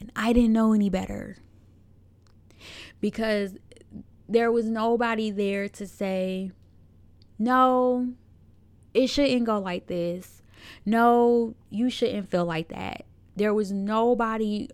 and 0.00 0.10
I 0.16 0.32
didn't 0.32 0.54
know 0.54 0.72
any 0.72 0.88
better. 0.88 1.36
Because 3.00 3.56
there 4.30 4.52
was 4.52 4.66
nobody 4.66 5.30
there 5.32 5.68
to 5.68 5.86
say, 5.86 6.52
no, 7.38 8.12
it 8.94 9.08
shouldn't 9.08 9.44
go 9.44 9.58
like 9.58 9.88
this. 9.88 10.42
No, 10.86 11.54
you 11.68 11.90
shouldn't 11.90 12.30
feel 12.30 12.44
like 12.44 12.68
that. 12.68 13.04
There 13.34 13.52
was 13.52 13.72
nobody 13.72 14.68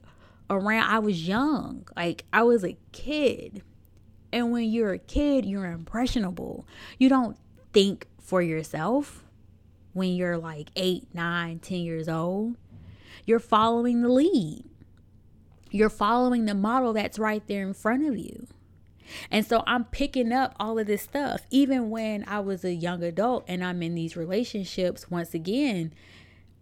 around. 0.51 0.91
I 0.91 0.99
was 0.99 1.27
young, 1.27 1.89
like 1.97 2.25
I 2.33 2.43
was 2.43 2.65
a 2.65 2.77
kid. 2.93 3.63
And 4.31 4.53
when 4.53 4.65
you're 4.65 4.93
a 4.93 4.99
kid, 4.99 5.47
you're 5.47 5.65
impressionable. 5.67 6.67
You 6.99 7.09
don't 7.09 7.39
think 7.73 8.07
for 8.21 8.43
yourself 8.43 9.25
when 9.95 10.15
you're 10.15 10.37
like 10.37 10.69
eight, 10.77 11.07
nine, 11.15 11.61
ten 11.61 11.79
years 11.79 12.09
old. 12.09 12.57
You're 13.25 13.39
following 13.39 14.03
the 14.03 14.09
lead. 14.09 14.65
You're 15.71 15.89
following 15.89 16.45
the 16.45 16.55
model 16.55 16.93
that's 16.93 17.19
right 17.19 17.47
there 17.47 17.67
in 17.67 17.73
front 17.73 18.07
of 18.07 18.19
you. 18.19 18.47
And 19.31 19.47
so 19.47 19.63
I'm 19.67 19.85
picking 19.85 20.33
up 20.33 20.55
all 20.59 20.79
of 20.79 20.87
this 20.87 21.03
stuff. 21.03 21.43
Even 21.51 21.91
when 21.91 22.25
I 22.27 22.41
was 22.41 22.65
a 22.65 22.75
young 22.75 23.03
adult 23.03 23.45
and 23.49 23.65
I'm 23.65 23.83
in 23.83 23.95
these 23.95 24.17
relationships, 24.17 25.11
once 25.11 25.35
again, 25.35 25.93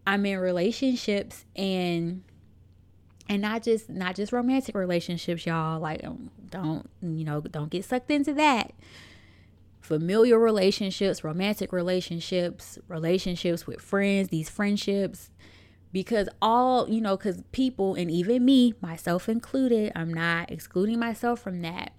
I'm 0.07 0.27
in 0.27 0.39
relationships 0.39 1.45
and 1.57 2.23
and 3.29 3.41
not 3.41 3.63
just 3.63 3.89
not 3.89 4.17
just 4.17 4.33
romantic 4.33 4.75
relationships 4.75 5.47
y'all. 5.47 5.81
Like 5.81 6.05
um, 6.05 6.31
don't 6.51 6.89
you 7.01 7.25
know 7.25 7.41
don't 7.41 7.71
get 7.71 7.85
sucked 7.85 8.11
into 8.11 8.35
that. 8.35 8.73
Familiar 9.81 10.39
relationships 10.39 11.25
romantic 11.25 11.73
relationships 11.73 12.79
relationships 12.89 13.67
with 13.67 13.81
friends 13.81 14.29
these 14.29 14.49
friendships. 14.49 15.31
Because 15.93 16.29
all 16.43 16.89
you 16.89 17.01
know 17.01 17.17
because 17.17 17.43
people 17.53 17.95
and 17.95 18.11
even 18.11 18.45
me 18.45 18.75
myself 18.81 19.29
included 19.29 19.93
i'm 19.95 20.13
not 20.13 20.51
excluding 20.51 20.99
myself 20.99 21.39
from 21.39 21.63
that 21.63 21.93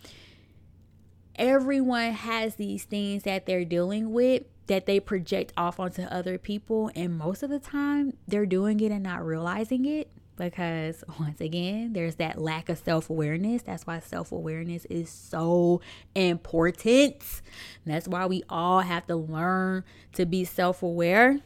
everyone 1.37 2.11
has 2.11 2.55
these 2.55 2.83
things 2.83 3.23
that 3.23 3.45
they're 3.45 3.65
dealing 3.65 4.11
with 4.11 4.43
that 4.67 4.85
they 4.85 4.99
project 4.99 5.53
off 5.55 5.79
onto 5.79 6.01
other 6.03 6.37
people 6.37 6.89
and 6.95 7.17
most 7.17 7.43
of 7.43 7.49
the 7.49 7.59
time 7.59 8.13
they're 8.27 8.45
doing 8.45 8.79
it 8.79 8.91
and 8.91 9.03
not 9.03 9.23
realizing 9.25 9.85
it 9.85 10.09
because 10.37 11.03
once 11.19 11.39
again 11.41 11.93
there's 11.93 12.15
that 12.15 12.39
lack 12.39 12.69
of 12.69 12.77
self-awareness. 12.77 13.63
That's 13.63 13.85
why 13.85 13.99
self-awareness 13.99 14.85
is 14.85 15.09
so 15.09 15.81
important. 16.13 17.41
That's 17.85 18.07
why 18.07 18.25
we 18.25 18.43
all 18.49 18.81
have 18.81 19.07
to 19.07 19.15
learn 19.15 19.83
to 20.13 20.25
be 20.25 20.45
self-aware. 20.45 21.39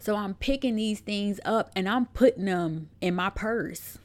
So 0.00 0.14
i'm 0.14 0.34
picking 0.34 0.76
these 0.76 1.00
things 1.00 1.40
up 1.44 1.70
and 1.74 1.88
i'm 1.88 2.06
putting 2.06 2.44
them 2.44 2.88
in 3.00 3.16
my 3.16 3.30
purse 3.30 3.98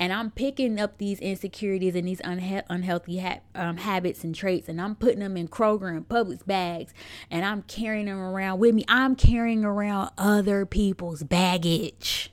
and 0.00 0.14
I'm 0.14 0.30
picking 0.30 0.80
up 0.80 0.96
these 0.96 1.20
insecurities 1.20 1.94
and 1.94 2.08
these 2.08 2.22
unhealthy 2.24 3.18
ha- 3.18 3.40
um, 3.54 3.76
habits 3.76 4.24
and 4.24 4.34
traits, 4.34 4.66
and 4.66 4.80
I'm 4.80 4.94
putting 4.94 5.18
them 5.18 5.36
in 5.36 5.46
Kroger 5.46 5.94
and 5.94 6.08
Publix 6.08 6.44
bags, 6.44 6.94
and 7.30 7.44
I'm 7.44 7.62
carrying 7.62 8.06
them 8.06 8.18
around 8.18 8.60
with 8.60 8.74
me. 8.74 8.84
I'm 8.88 9.14
carrying 9.14 9.62
around 9.62 10.10
other 10.16 10.64
people's 10.64 11.22
baggage, 11.22 12.32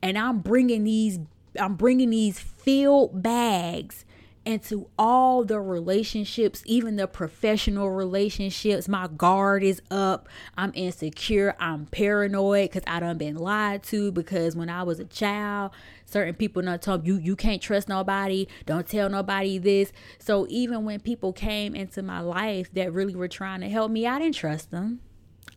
and 0.00 0.16
I'm 0.16 0.38
bringing 0.38 0.84
these. 0.84 1.18
I'm 1.58 1.74
bringing 1.74 2.10
these 2.10 2.38
filled 2.38 3.22
bags 3.22 4.04
into 4.44 4.88
all 4.96 5.44
the 5.44 5.60
relationships, 5.60 6.62
even 6.64 6.94
the 6.94 7.08
professional 7.08 7.90
relationships. 7.90 8.88
My 8.88 9.08
guard 9.08 9.64
is 9.64 9.82
up. 9.90 10.28
I'm 10.56 10.70
insecure. 10.74 11.56
I'm 11.58 11.86
paranoid 11.86 12.70
because 12.70 12.84
I 12.86 13.00
done 13.00 13.18
been 13.18 13.36
lied 13.36 13.82
to 13.84 14.12
because 14.12 14.54
when 14.54 14.70
I 14.70 14.84
was 14.84 15.00
a 15.00 15.04
child, 15.04 15.72
certain 16.06 16.34
people 16.34 16.62
not 16.62 16.80
told 16.80 17.06
you 17.06 17.16
you 17.16 17.36
can't 17.36 17.60
trust 17.60 17.88
nobody. 17.88 18.48
Don't 18.64 18.86
tell 18.86 19.10
nobody 19.10 19.58
this. 19.58 19.92
So 20.18 20.46
even 20.48 20.84
when 20.84 21.00
people 21.00 21.32
came 21.32 21.74
into 21.74 22.02
my 22.02 22.20
life 22.20 22.72
that 22.72 22.92
really 22.92 23.14
were 23.14 23.28
trying 23.28 23.60
to 23.60 23.68
help 23.68 23.90
me, 23.90 24.06
I 24.06 24.18
didn't 24.18 24.36
trust 24.36 24.70
them. 24.70 25.00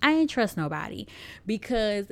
I 0.02 0.14
didn't 0.14 0.30
trust 0.32 0.58
nobody 0.58 1.08
because 1.46 2.12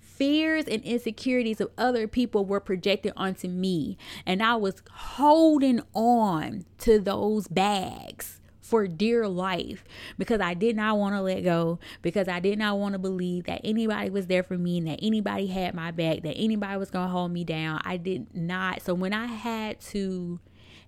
fears 0.00 0.64
and 0.66 0.82
insecurities 0.82 1.60
of 1.60 1.70
other 1.76 2.08
people 2.08 2.44
were 2.44 2.60
projected 2.60 3.12
onto 3.16 3.48
me. 3.48 3.98
And 4.24 4.42
I 4.42 4.56
was 4.56 4.82
holding 4.90 5.82
on 5.94 6.64
to 6.78 6.98
those 6.98 7.48
bags 7.48 8.40
for 8.66 8.86
dear 8.86 9.28
life 9.28 9.84
because 10.18 10.40
I 10.40 10.54
did 10.54 10.76
not 10.76 10.98
want 10.98 11.14
to 11.14 11.20
let 11.20 11.42
go, 11.42 11.78
because 12.02 12.28
I 12.28 12.40
did 12.40 12.58
not 12.58 12.78
want 12.78 12.94
to 12.94 12.98
believe 12.98 13.44
that 13.44 13.60
anybody 13.64 14.10
was 14.10 14.26
there 14.26 14.42
for 14.42 14.58
me 14.58 14.78
and 14.78 14.86
that 14.88 14.98
anybody 15.02 15.46
had 15.46 15.74
my 15.74 15.90
back, 15.90 16.22
that 16.22 16.34
anybody 16.34 16.76
was 16.76 16.90
going 16.90 17.06
to 17.06 17.12
hold 17.12 17.32
me 17.32 17.44
down. 17.44 17.80
I 17.84 17.96
did 17.96 18.34
not. 18.34 18.82
So 18.82 18.94
when 18.94 19.12
I 19.12 19.26
had 19.26 19.80
to 19.92 20.40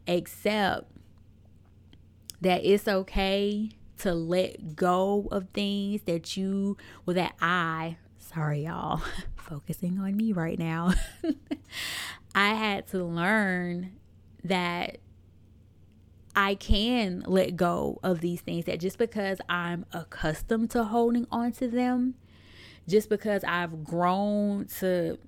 accept 0.06 0.90
that 2.40 2.64
it's 2.64 2.88
okay 2.88 3.70
to 3.98 4.14
let 4.14 4.76
go 4.76 5.28
of 5.30 5.48
things 5.54 6.02
that 6.02 6.36
you, 6.36 6.76
well, 7.04 7.14
that 7.14 7.34
I 7.40 7.96
Sorry, 8.34 8.66
y'all. 8.66 9.00
Focusing 9.36 9.98
on 9.98 10.14
me 10.16 10.32
right 10.32 10.58
now. 10.58 10.92
I 12.34 12.50
had 12.50 12.86
to 12.88 13.02
learn 13.02 13.92
that 14.44 14.98
I 16.38 16.54
can 16.54 17.24
let 17.26 17.56
go 17.56 17.98
of 18.04 18.20
these 18.20 18.40
things 18.40 18.66
that 18.66 18.78
just 18.78 18.96
because 18.96 19.40
I'm 19.48 19.84
accustomed 19.92 20.70
to 20.70 20.84
holding 20.84 21.26
on 21.32 21.50
to 21.54 21.66
them, 21.66 22.14
just 22.86 23.08
because 23.08 23.42
I've 23.42 23.82
grown 23.82 24.66
to 24.78 25.18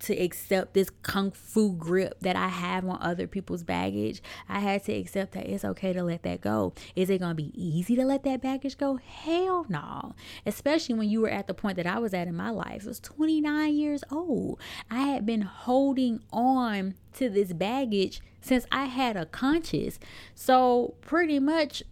to 0.00 0.16
accept 0.16 0.74
this 0.74 0.90
kung 1.02 1.30
fu 1.30 1.72
grip 1.76 2.18
that 2.20 2.36
I 2.36 2.48
have 2.48 2.86
on 2.86 2.98
other 3.00 3.26
people's 3.26 3.62
baggage. 3.62 4.22
I 4.48 4.60
had 4.60 4.84
to 4.84 4.92
accept 4.92 5.32
that 5.32 5.46
it's 5.46 5.64
okay 5.64 5.92
to 5.92 6.02
let 6.02 6.22
that 6.22 6.40
go. 6.40 6.74
Is 6.96 7.10
it 7.10 7.18
going 7.18 7.36
to 7.36 7.42
be 7.42 7.52
easy 7.54 7.96
to 7.96 8.04
let 8.04 8.24
that 8.24 8.40
baggage 8.40 8.78
go? 8.78 8.96
Hell 8.96 9.66
no. 9.68 10.14
Especially 10.46 10.94
when 10.94 11.08
you 11.08 11.20
were 11.20 11.30
at 11.30 11.46
the 11.46 11.54
point 11.54 11.76
that 11.76 11.86
I 11.86 11.98
was 11.98 12.14
at 12.14 12.28
in 12.28 12.36
my 12.36 12.50
life. 12.50 12.84
I 12.84 12.88
was 12.88 13.00
29 13.00 13.74
years 13.74 14.02
old. 14.10 14.60
I 14.90 15.00
had 15.00 15.26
been 15.26 15.42
holding 15.42 16.20
on 16.32 16.94
to 17.14 17.28
this 17.28 17.52
baggage 17.52 18.20
since 18.40 18.66
I 18.72 18.86
had 18.86 19.16
a 19.16 19.26
conscience. 19.26 19.98
So, 20.34 20.94
pretty 21.02 21.38
much, 21.38 21.82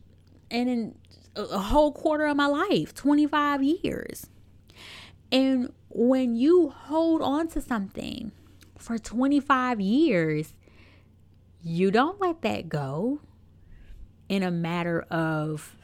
and 0.51 0.69
in 0.69 0.95
a 1.37 1.59
whole 1.59 1.93
quarter 1.93 2.27
of 2.27 2.37
my 2.37 2.47
life, 2.47 2.95
25 2.95 3.63
years. 3.63 4.27
And 5.31 5.73
when 5.91 6.37
you 6.37 6.71
hold 6.71 7.23
on 7.23 7.49
to 7.49 7.61
something 7.61 8.33
for 8.77 8.99
25 8.99 9.81
years, 9.81 10.55
you 11.63 11.91
don't 11.91 12.21
let 12.21 12.43
that 12.43 12.69
go 12.69 13.21
in 14.29 14.43
a 14.43 14.51
matter 14.51 15.03
of 15.11 15.75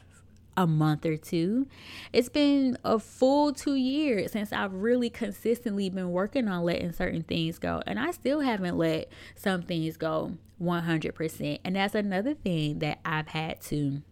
a 0.56 0.66
month 0.66 1.04
or 1.04 1.16
two. 1.16 1.66
It's 2.12 2.28
been 2.28 2.78
a 2.84 2.98
full 2.98 3.52
two 3.52 3.74
years 3.74 4.32
since 4.32 4.52
I've 4.52 4.72
really 4.72 5.10
consistently 5.10 5.90
been 5.90 6.12
working 6.12 6.48
on 6.48 6.62
letting 6.62 6.92
certain 6.92 7.22
things 7.22 7.58
go. 7.58 7.82
And 7.86 7.98
I 7.98 8.12
still 8.12 8.40
haven't 8.40 8.76
let 8.76 9.08
some 9.34 9.62
things 9.62 9.96
go 9.96 10.34
100%. 10.62 11.60
And 11.64 11.76
that's 11.76 11.94
another 11.94 12.34
thing 12.34 12.78
that 12.80 13.00
I've 13.04 13.28
had 13.28 13.60
to 13.62 14.02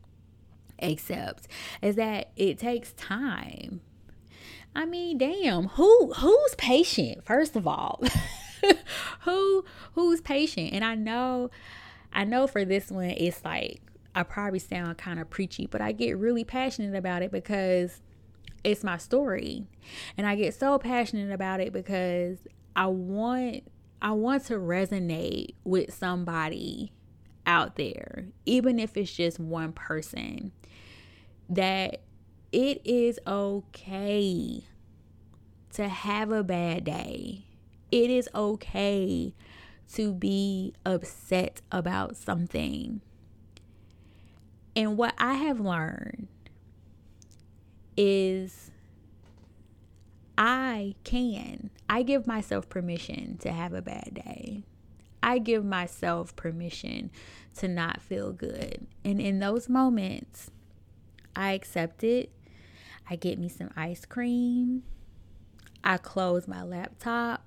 accept 0.80 1.46
is 1.80 1.94
that 1.96 2.30
it 2.36 2.58
takes 2.58 2.92
time 2.94 3.80
I 4.74 4.84
mean, 4.86 5.18
damn, 5.18 5.68
who 5.68 6.12
who's 6.14 6.54
patient? 6.56 7.24
First 7.24 7.56
of 7.56 7.66
all, 7.66 8.02
who 9.20 9.64
who's 9.94 10.20
patient? 10.20 10.72
And 10.72 10.84
I 10.84 10.94
know, 10.94 11.50
I 12.12 12.24
know 12.24 12.46
for 12.46 12.64
this 12.64 12.90
one, 12.90 13.10
it's 13.10 13.44
like 13.44 13.82
I 14.14 14.22
probably 14.22 14.58
sound 14.58 14.98
kind 14.98 15.20
of 15.20 15.28
preachy, 15.30 15.66
but 15.66 15.80
I 15.80 15.92
get 15.92 16.16
really 16.16 16.44
passionate 16.44 16.96
about 16.96 17.22
it 17.22 17.30
because 17.30 18.00
it's 18.64 18.84
my 18.84 18.96
story, 18.96 19.66
and 20.16 20.26
I 20.26 20.36
get 20.36 20.54
so 20.54 20.78
passionate 20.78 21.32
about 21.32 21.60
it 21.60 21.72
because 21.72 22.38
I 22.74 22.86
want 22.86 23.64
I 24.00 24.12
want 24.12 24.46
to 24.46 24.54
resonate 24.54 25.54
with 25.64 25.94
somebody 25.94 26.92
out 27.46 27.76
there, 27.76 28.26
even 28.46 28.78
if 28.78 28.96
it's 28.96 29.12
just 29.12 29.38
one 29.38 29.72
person 29.72 30.52
that 31.48 32.00
it 32.52 32.80
is 32.84 33.18
okay 33.26 34.64
to 35.72 35.88
have 35.88 36.30
a 36.30 36.44
bad 36.44 36.84
day. 36.84 37.46
It 37.90 38.10
is 38.10 38.28
okay 38.34 39.34
to 39.94 40.12
be 40.12 40.74
upset 40.84 41.60
about 41.70 42.16
something. 42.16 43.00
And 44.74 44.96
what 44.96 45.14
I 45.18 45.34
have 45.34 45.60
learned 45.60 46.28
is 47.96 48.70
I 50.38 50.94
can, 51.04 51.70
I 51.88 52.02
give 52.02 52.26
myself 52.26 52.68
permission 52.68 53.36
to 53.38 53.52
have 53.52 53.74
a 53.74 53.82
bad 53.82 54.22
day. 54.24 54.64
I 55.22 55.38
give 55.38 55.64
myself 55.64 56.34
permission 56.34 57.10
to 57.56 57.68
not 57.68 58.02
feel 58.02 58.32
good. 58.32 58.86
And 59.04 59.20
in 59.20 59.38
those 59.38 59.68
moments, 59.68 60.50
I 61.36 61.52
accept 61.52 62.02
it. 62.02 62.30
I 63.12 63.16
get 63.16 63.38
me 63.38 63.50
some 63.50 63.68
ice 63.76 64.06
cream. 64.06 64.84
I 65.84 65.98
close 65.98 66.48
my 66.48 66.62
laptop. 66.62 67.44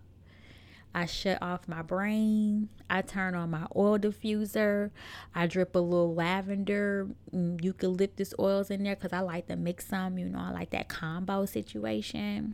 I 0.94 1.08
shut 1.08 1.42
off 1.42 1.68
my 1.68 1.82
brain. 1.82 2.70
I 2.88 3.02
turn 3.02 3.34
on 3.34 3.50
my 3.50 3.66
oil 3.76 3.98
diffuser. 3.98 4.92
I 5.34 5.48
drip 5.48 5.76
a 5.76 5.80
little 5.80 6.14
lavender, 6.14 7.08
mm, 7.34 7.64
eucalyptus 7.64 8.36
oils 8.38 8.70
in 8.70 8.84
there 8.84 8.96
because 8.96 9.12
I 9.12 9.22
like 9.22 9.48
to 9.48 9.56
mix 9.56 9.88
some. 9.88 10.20
You 10.20 10.30
know, 10.30 10.38
I 10.38 10.52
like 10.52 10.70
that 10.70 10.88
combo 10.88 11.48
situation. 11.48 12.54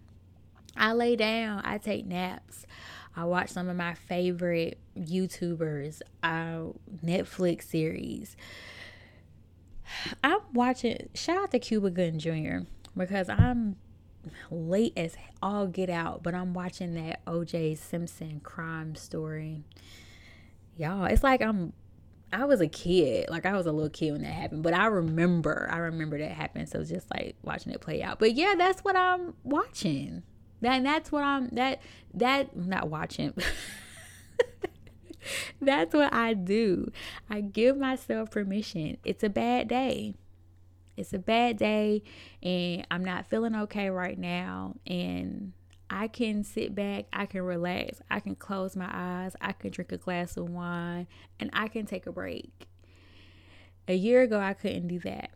I 0.78 0.93
lay 0.93 1.17
down. 1.17 1.63
I 1.65 1.80
take 1.80 2.06
naps. 2.06 2.65
I 3.13 3.26
watch 3.26 3.50
some 3.50 3.67
of 3.67 3.76
my 3.76 3.93
favorite 3.93 4.80
YouTubers, 4.97 6.02
uh, 6.24 6.71
Netflix 7.04 7.63
series. 7.63 8.38
I'm 10.24 10.39
watching, 10.54 11.10
shout 11.13 11.43
out 11.43 11.52
to 11.52 11.60
Cuba 11.60 11.89
Gooding 11.89 12.19
Jr. 12.19 12.65
because 12.95 13.30
I'm 13.30 13.77
late 14.49 14.93
as 14.97 15.15
all 15.41 15.67
get 15.67 15.89
out, 15.89 16.23
but 16.23 16.34
I'm 16.34 16.54
watching 16.54 16.93
that 16.95 17.23
OJ 17.25 17.77
Simpson 17.77 18.39
crime 18.41 18.95
story. 18.95 19.63
Y'all, 20.77 21.06
it's 21.06 21.23
like 21.23 21.41
I'm 21.41 21.73
I 22.34 22.45
was 22.45 22.62
a 22.62 22.67
kid, 22.67 23.30
like 23.30 23.45
I 23.45 23.54
was 23.54 23.65
a 23.65 23.71
little 23.71 23.89
kid 23.89 24.13
when 24.13 24.21
that 24.21 24.32
happened, 24.32 24.63
but 24.63 24.73
I 24.73 24.86
remember, 24.86 25.69
I 25.71 25.80
remember 25.80 26.17
that 26.17 26.32
happened. 26.32 26.69
So 26.69 26.80
it's 26.80 26.89
just 26.89 27.12
like 27.12 27.36
watching 27.43 27.73
it 27.73 27.82
play 27.82 28.01
out. 28.01 28.19
But 28.19 28.36
yeah, 28.36 28.56
that's 28.58 28.84
what 28.84 28.95
I'm 28.95 29.34
watching. 29.43 30.23
That 30.62 30.84
that's 30.84 31.12
what 31.12 31.23
I'm 31.23 31.49
that 31.49 31.82
that 32.13 32.56
not 32.56 32.89
watching. 32.89 33.34
that's 35.62 35.93
what 35.93 36.13
I 36.13 36.34
do. 36.34 36.91
I 37.30 37.41
give 37.41 37.77
myself 37.77 38.32
permission. 38.32 38.97
It's 39.04 39.23
a 39.23 39.30
bad 39.30 39.67
day 39.67 40.15
it's 40.97 41.13
a 41.13 41.19
bad 41.19 41.58
day 41.58 42.04
and 42.43 42.86
I'm 42.91 43.04
not 43.04 43.25
feeling 43.25 43.56
okay 43.56 43.89
right 43.89 44.17
now 44.17 44.75
and 44.86 45.54
I 45.91 46.08
can 46.08 46.45
sit 46.45 46.73
back, 46.73 47.06
I 47.12 47.25
can 47.25 47.41
relax, 47.41 48.01
I 48.10 48.21
can 48.21 48.36
close 48.36 48.77
my 48.77 48.89
eyes, 48.89 49.36
I 49.41 49.51
can 49.51 49.71
drink 49.71 49.91
a 49.91 49.97
glass 49.97 50.38
of 50.38 50.49
wine, 50.49 51.06
and 51.38 51.49
I 51.51 51.67
can 51.67 51.86
take 51.86 52.08
a 52.08 52.13
break. 52.13 52.69
A 53.89 53.93
year 53.93 54.21
ago, 54.21 54.39
I 54.39 54.54
couldn't 54.54 54.88
do 54.88 54.99
that. 54.99 55.32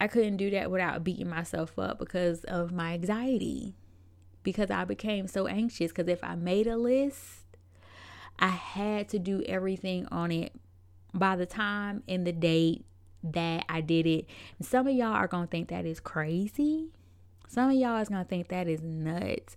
I 0.00 0.08
couldn't 0.08 0.38
do 0.38 0.50
that 0.50 0.70
without 0.70 1.04
beating 1.04 1.28
myself 1.28 1.78
up 1.78 1.98
because 1.98 2.42
of 2.44 2.72
my 2.72 2.94
anxiety, 2.94 3.76
because 4.42 4.70
I 4.70 4.84
became 4.86 5.26
so 5.28 5.46
anxious. 5.46 5.92
Because 5.92 6.08
if 6.08 6.24
I 6.24 6.36
made 6.36 6.66
a 6.66 6.76
list, 6.78 7.44
I 8.38 8.48
had 8.48 9.10
to 9.10 9.18
do 9.18 9.42
everything 9.42 10.06
on 10.06 10.32
it 10.32 10.54
by 11.12 11.36
the 11.36 11.46
time 11.46 12.02
and 12.08 12.26
the 12.26 12.32
date 12.32 12.86
that 13.22 13.64
I 13.68 13.80
did 13.80 14.06
it. 14.06 14.26
Some 14.60 14.86
of 14.86 14.94
y'all 14.94 15.12
are 15.12 15.28
going 15.28 15.46
to 15.46 15.50
think 15.50 15.68
that 15.68 15.86
is 15.86 16.00
crazy. 16.00 16.88
Some 17.48 17.70
of 17.70 17.76
y'all 17.76 18.00
is 18.00 18.08
going 18.08 18.22
to 18.22 18.28
think 18.28 18.48
that 18.48 18.68
is 18.68 18.82
nuts. 18.82 19.56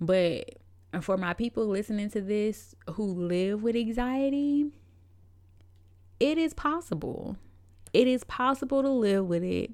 But 0.00 0.56
uh, 0.92 1.00
for 1.00 1.16
my 1.16 1.34
people 1.34 1.66
listening 1.66 2.10
to 2.10 2.20
this 2.20 2.74
who 2.92 3.04
live 3.04 3.62
with 3.62 3.76
anxiety, 3.76 4.66
it 6.20 6.38
is 6.38 6.54
possible. 6.54 7.36
It 7.92 8.06
is 8.06 8.24
possible 8.24 8.82
to 8.82 8.88
live 8.88 9.26
with 9.26 9.42
it. 9.42 9.70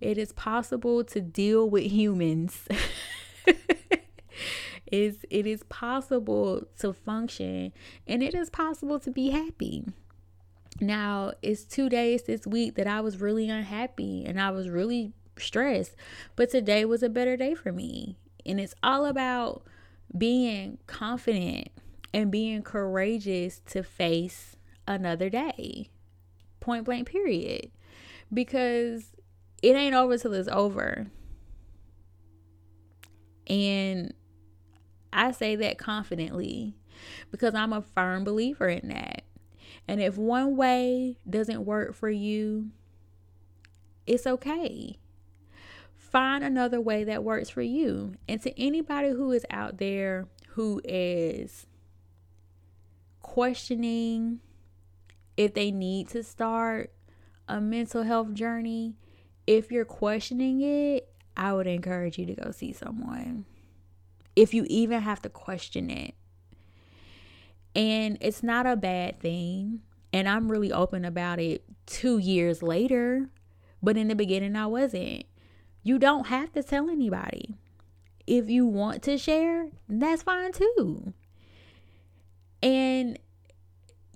It 0.00 0.18
is 0.18 0.32
possible 0.32 1.04
to 1.04 1.20
deal 1.20 1.68
with 1.68 1.84
humans. 1.84 2.66
it's, 4.86 5.24
it 5.30 5.46
is 5.46 5.62
possible 5.64 6.66
to 6.80 6.92
function 6.92 7.72
and 8.06 8.22
it 8.22 8.34
is 8.34 8.50
possible 8.50 8.98
to 9.00 9.10
be 9.10 9.30
happy. 9.30 9.84
Now, 10.80 11.32
it's 11.42 11.64
two 11.64 11.88
days 11.88 12.24
this 12.24 12.46
week 12.46 12.74
that 12.74 12.86
I 12.86 13.00
was 13.00 13.20
really 13.20 13.48
unhappy 13.48 14.24
and 14.26 14.40
I 14.40 14.50
was 14.50 14.68
really 14.68 15.12
stressed, 15.38 15.96
but 16.34 16.50
today 16.50 16.84
was 16.84 17.02
a 17.02 17.08
better 17.08 17.36
day 17.36 17.54
for 17.54 17.72
me. 17.72 18.18
And 18.44 18.60
it's 18.60 18.74
all 18.82 19.06
about 19.06 19.62
being 20.16 20.78
confident 20.86 21.68
and 22.12 22.30
being 22.30 22.62
courageous 22.62 23.60
to 23.66 23.82
face 23.82 24.56
another 24.86 25.28
day. 25.28 25.90
Point 26.60 26.84
blank, 26.84 27.08
period. 27.08 27.70
Because 28.32 29.12
it 29.62 29.74
ain't 29.74 29.94
over 29.94 30.18
till 30.18 30.34
it's 30.34 30.48
over. 30.48 31.06
And 33.46 34.12
I 35.12 35.30
say 35.32 35.56
that 35.56 35.78
confidently 35.78 36.74
because 37.30 37.54
I'm 37.54 37.72
a 37.72 37.82
firm 37.82 38.24
believer 38.24 38.68
in 38.68 38.88
that. 38.88 39.22
And 39.88 40.00
if 40.00 40.16
one 40.16 40.56
way 40.56 41.18
doesn't 41.28 41.64
work 41.64 41.94
for 41.94 42.10
you, 42.10 42.70
it's 44.06 44.26
okay. 44.26 44.98
Find 45.94 46.42
another 46.42 46.80
way 46.80 47.04
that 47.04 47.24
works 47.24 47.50
for 47.50 47.62
you. 47.62 48.14
And 48.28 48.40
to 48.42 48.60
anybody 48.60 49.10
who 49.10 49.32
is 49.32 49.44
out 49.50 49.78
there 49.78 50.28
who 50.50 50.80
is 50.84 51.66
questioning 53.20 54.40
if 55.36 55.52
they 55.52 55.70
need 55.70 56.08
to 56.08 56.22
start 56.22 56.92
a 57.46 57.60
mental 57.60 58.04
health 58.04 58.32
journey, 58.32 58.94
if 59.46 59.70
you're 59.70 59.84
questioning 59.84 60.62
it, 60.62 61.12
I 61.36 61.52
would 61.52 61.66
encourage 61.66 62.18
you 62.18 62.24
to 62.26 62.34
go 62.34 62.50
see 62.50 62.72
someone. 62.72 63.44
If 64.34 64.54
you 64.54 64.64
even 64.68 65.02
have 65.02 65.20
to 65.22 65.28
question 65.28 65.90
it, 65.90 66.14
and 67.76 68.16
it's 68.22 68.42
not 68.42 68.66
a 68.66 68.74
bad 68.74 69.20
thing. 69.20 69.82
And 70.12 70.26
I'm 70.26 70.50
really 70.50 70.72
open 70.72 71.04
about 71.04 71.38
it 71.38 71.62
two 71.84 72.16
years 72.16 72.62
later. 72.62 73.28
But 73.82 73.98
in 73.98 74.08
the 74.08 74.14
beginning, 74.14 74.56
I 74.56 74.66
wasn't. 74.66 75.24
You 75.82 75.98
don't 75.98 76.28
have 76.28 76.52
to 76.52 76.62
tell 76.62 76.88
anybody. 76.88 77.54
If 78.26 78.48
you 78.48 78.66
want 78.66 79.02
to 79.02 79.18
share, 79.18 79.68
that's 79.88 80.22
fine 80.22 80.52
too. 80.52 81.12
And 82.62 83.18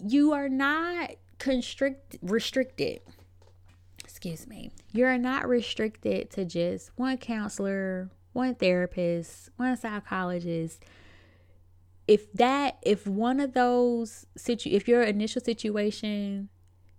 you 0.03 0.33
are 0.33 0.49
not 0.49 1.11
constrict 1.38 2.16
restricted. 2.23 3.01
Excuse 4.03 4.46
me. 4.46 4.70
You're 4.90 5.18
not 5.18 5.46
restricted 5.46 6.31
to 6.31 6.46
just 6.46 6.90
one 6.96 7.18
counselor, 7.18 8.11
one 8.33 8.55
therapist, 8.55 9.51
one 9.57 9.77
psychologist 9.77 10.83
if 12.11 12.33
that 12.33 12.77
if 12.83 13.07
one 13.07 13.38
of 13.38 13.53
those 13.53 14.27
situ 14.37 14.68
if 14.73 14.88
your 14.88 15.01
initial 15.01 15.40
situation 15.40 16.49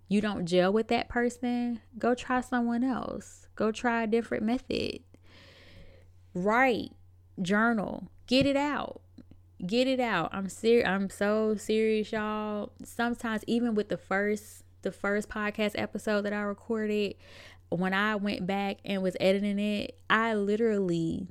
you 0.08 0.22
don't 0.22 0.46
gel 0.46 0.72
with 0.72 0.88
that 0.88 1.10
person 1.10 1.80
go 1.98 2.14
try 2.14 2.40
someone 2.40 2.82
else. 2.82 3.46
Go 3.54 3.70
try 3.70 4.04
a 4.04 4.06
different 4.06 4.42
method. 4.42 5.00
Write 6.34 6.92
journal 7.42 8.08
get 8.26 8.46
it 8.46 8.56
out. 8.56 9.02
Get 9.64 9.86
it 9.86 10.00
out. 10.00 10.30
I'm 10.32 10.48
serious 10.48 10.88
i'm 10.88 11.10
so 11.10 11.56
serious 11.56 12.10
y'all. 12.10 12.72
Sometimes 12.82 13.44
even 13.46 13.74
with 13.74 13.90
the 13.90 13.98
first 13.98 14.64
the 14.80 14.92
first 14.92 15.28
podcast 15.28 15.72
episode 15.74 16.22
that 16.22 16.32
i 16.32 16.40
recorded 16.40 17.14
when 17.68 17.94
i 17.94 18.16
went 18.16 18.46
back 18.46 18.78
and 18.84 19.00
was 19.00 19.16
editing 19.20 19.60
it 19.60 19.96
i 20.10 20.34
literally 20.34 21.28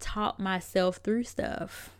taught 0.00 0.40
myself 0.40 0.96
through 1.04 1.22
stuff 1.22 1.93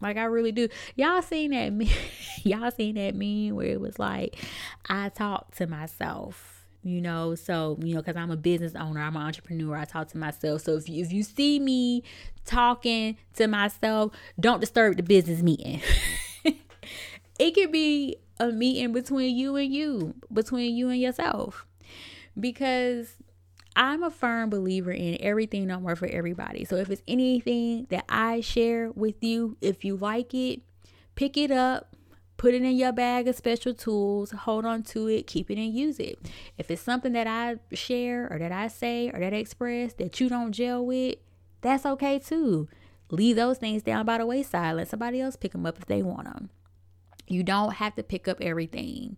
like 0.00 0.16
I 0.16 0.24
really 0.24 0.52
do. 0.52 0.68
Y'all 0.96 1.22
seen 1.22 1.50
that 1.52 1.72
me 1.72 1.90
y'all 2.44 2.70
seen 2.70 2.96
that 2.96 3.14
meme 3.14 3.54
where 3.56 3.68
it 3.68 3.80
was 3.80 3.98
like 3.98 4.36
I 4.88 5.08
talk 5.08 5.54
to 5.56 5.66
myself, 5.66 6.66
you 6.82 7.00
know, 7.00 7.34
so 7.34 7.78
you 7.82 7.94
know, 7.94 8.00
because 8.00 8.16
I'm 8.16 8.30
a 8.30 8.36
business 8.36 8.74
owner, 8.74 9.00
I'm 9.00 9.16
an 9.16 9.22
entrepreneur, 9.22 9.76
I 9.76 9.84
talk 9.84 10.08
to 10.08 10.18
myself. 10.18 10.62
So 10.62 10.76
if 10.76 10.88
you 10.88 11.02
if 11.02 11.12
you 11.12 11.22
see 11.22 11.58
me 11.58 12.02
talking 12.44 13.16
to 13.34 13.46
myself, 13.46 14.12
don't 14.38 14.60
disturb 14.60 14.96
the 14.96 15.02
business 15.02 15.42
meeting. 15.42 15.80
it 17.38 17.54
could 17.54 17.72
be 17.72 18.16
a 18.40 18.48
meeting 18.48 18.92
between 18.92 19.36
you 19.36 19.56
and 19.56 19.72
you, 19.72 20.14
between 20.32 20.76
you 20.76 20.88
and 20.88 21.00
yourself. 21.00 21.66
Because 22.38 23.14
I'm 23.76 24.02
a 24.02 24.10
firm 24.10 24.50
believer 24.50 24.92
in 24.92 25.16
everything 25.20 25.66
don't 25.66 25.82
work 25.82 25.98
for 25.98 26.06
everybody. 26.06 26.64
So 26.64 26.76
if 26.76 26.90
it's 26.90 27.02
anything 27.08 27.86
that 27.90 28.04
I 28.08 28.40
share 28.40 28.90
with 28.92 29.22
you, 29.22 29.56
if 29.60 29.84
you 29.84 29.96
like 29.96 30.32
it, 30.34 30.60
pick 31.14 31.36
it 31.36 31.50
up, 31.50 31.96
put 32.36 32.54
it 32.54 32.62
in 32.62 32.76
your 32.76 32.92
bag 32.92 33.26
of 33.26 33.34
special 33.34 33.74
tools, 33.74 34.30
hold 34.30 34.64
on 34.64 34.82
to 34.84 35.08
it, 35.08 35.26
keep 35.26 35.50
it 35.50 35.58
and 35.58 35.74
use 35.74 35.98
it. 35.98 36.18
If 36.58 36.70
it's 36.70 36.82
something 36.82 37.12
that 37.12 37.26
I 37.26 37.56
share 37.74 38.28
or 38.30 38.38
that 38.38 38.52
I 38.52 38.68
say 38.68 39.10
or 39.12 39.18
that 39.20 39.32
I 39.32 39.38
express 39.38 39.94
that 39.94 40.20
you 40.20 40.28
don't 40.28 40.52
gel 40.52 40.84
with, 40.84 41.16
that's 41.60 41.86
okay 41.86 42.18
too. 42.18 42.68
Leave 43.10 43.36
those 43.36 43.58
things 43.58 43.82
down 43.82 44.06
by 44.06 44.18
the 44.18 44.26
wayside. 44.26 44.76
Let 44.76 44.88
somebody 44.88 45.20
else 45.20 45.36
pick 45.36 45.52
them 45.52 45.66
up 45.66 45.78
if 45.78 45.86
they 45.86 46.02
want 46.02 46.24
them. 46.24 46.50
You 47.26 47.42
don't 47.42 47.74
have 47.74 47.94
to 47.96 48.02
pick 48.02 48.28
up 48.28 48.40
everything 48.40 49.16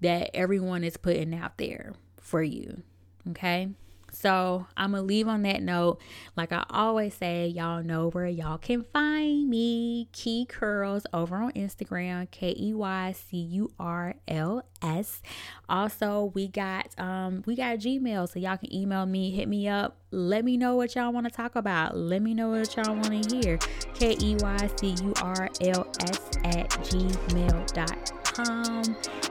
that 0.00 0.30
everyone 0.34 0.84
is 0.84 0.96
putting 0.96 1.34
out 1.34 1.58
there 1.58 1.94
for 2.20 2.42
you. 2.42 2.82
Okay. 3.28 3.68
So 4.12 4.66
I'm 4.76 4.92
gonna 4.92 5.02
leave 5.02 5.28
on 5.28 5.42
that 5.42 5.62
note. 5.62 6.00
Like 6.36 6.52
I 6.52 6.64
always 6.70 7.14
say, 7.14 7.46
y'all 7.46 7.82
know 7.82 8.10
where 8.10 8.26
y'all 8.26 8.58
can 8.58 8.84
find 8.92 9.48
me. 9.48 10.08
Key 10.12 10.46
Curls 10.46 11.06
over 11.12 11.36
on 11.36 11.52
Instagram, 11.52 12.30
K 12.30 12.54
E 12.58 12.74
Y 12.74 13.12
C 13.12 13.36
U 13.36 13.70
R 13.78 14.14
L 14.28 14.64
S. 14.82 15.22
Also, 15.68 16.32
we 16.34 16.48
got 16.48 16.98
um 16.98 17.42
we 17.46 17.54
got 17.56 17.78
Gmail, 17.78 18.28
so 18.30 18.38
y'all 18.38 18.56
can 18.56 18.74
email 18.74 19.06
me, 19.06 19.30
hit 19.30 19.48
me 19.48 19.68
up, 19.68 19.96
let 20.10 20.44
me 20.44 20.56
know 20.56 20.74
what 20.74 20.94
y'all 20.94 21.12
want 21.12 21.26
to 21.26 21.32
talk 21.32 21.56
about. 21.56 21.96
Let 21.96 22.22
me 22.22 22.34
know 22.34 22.50
what 22.50 22.76
y'all 22.76 22.94
want 22.94 23.30
to 23.30 23.36
hear. 23.36 23.58
K 23.94 24.16
E 24.20 24.36
Y 24.40 24.70
C 24.76 24.96
U 25.02 25.12
R 25.22 25.48
L 25.60 25.86
S 26.00 26.20
at 26.44 26.68
gmail.com. 26.70 28.16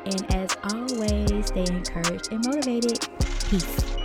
And 0.05 0.35
as 0.35 0.57
always, 0.71 1.47
stay 1.47 1.65
encouraged 1.73 2.31
and 2.31 2.45
motivated. 2.45 3.09
Peace. 3.49 3.98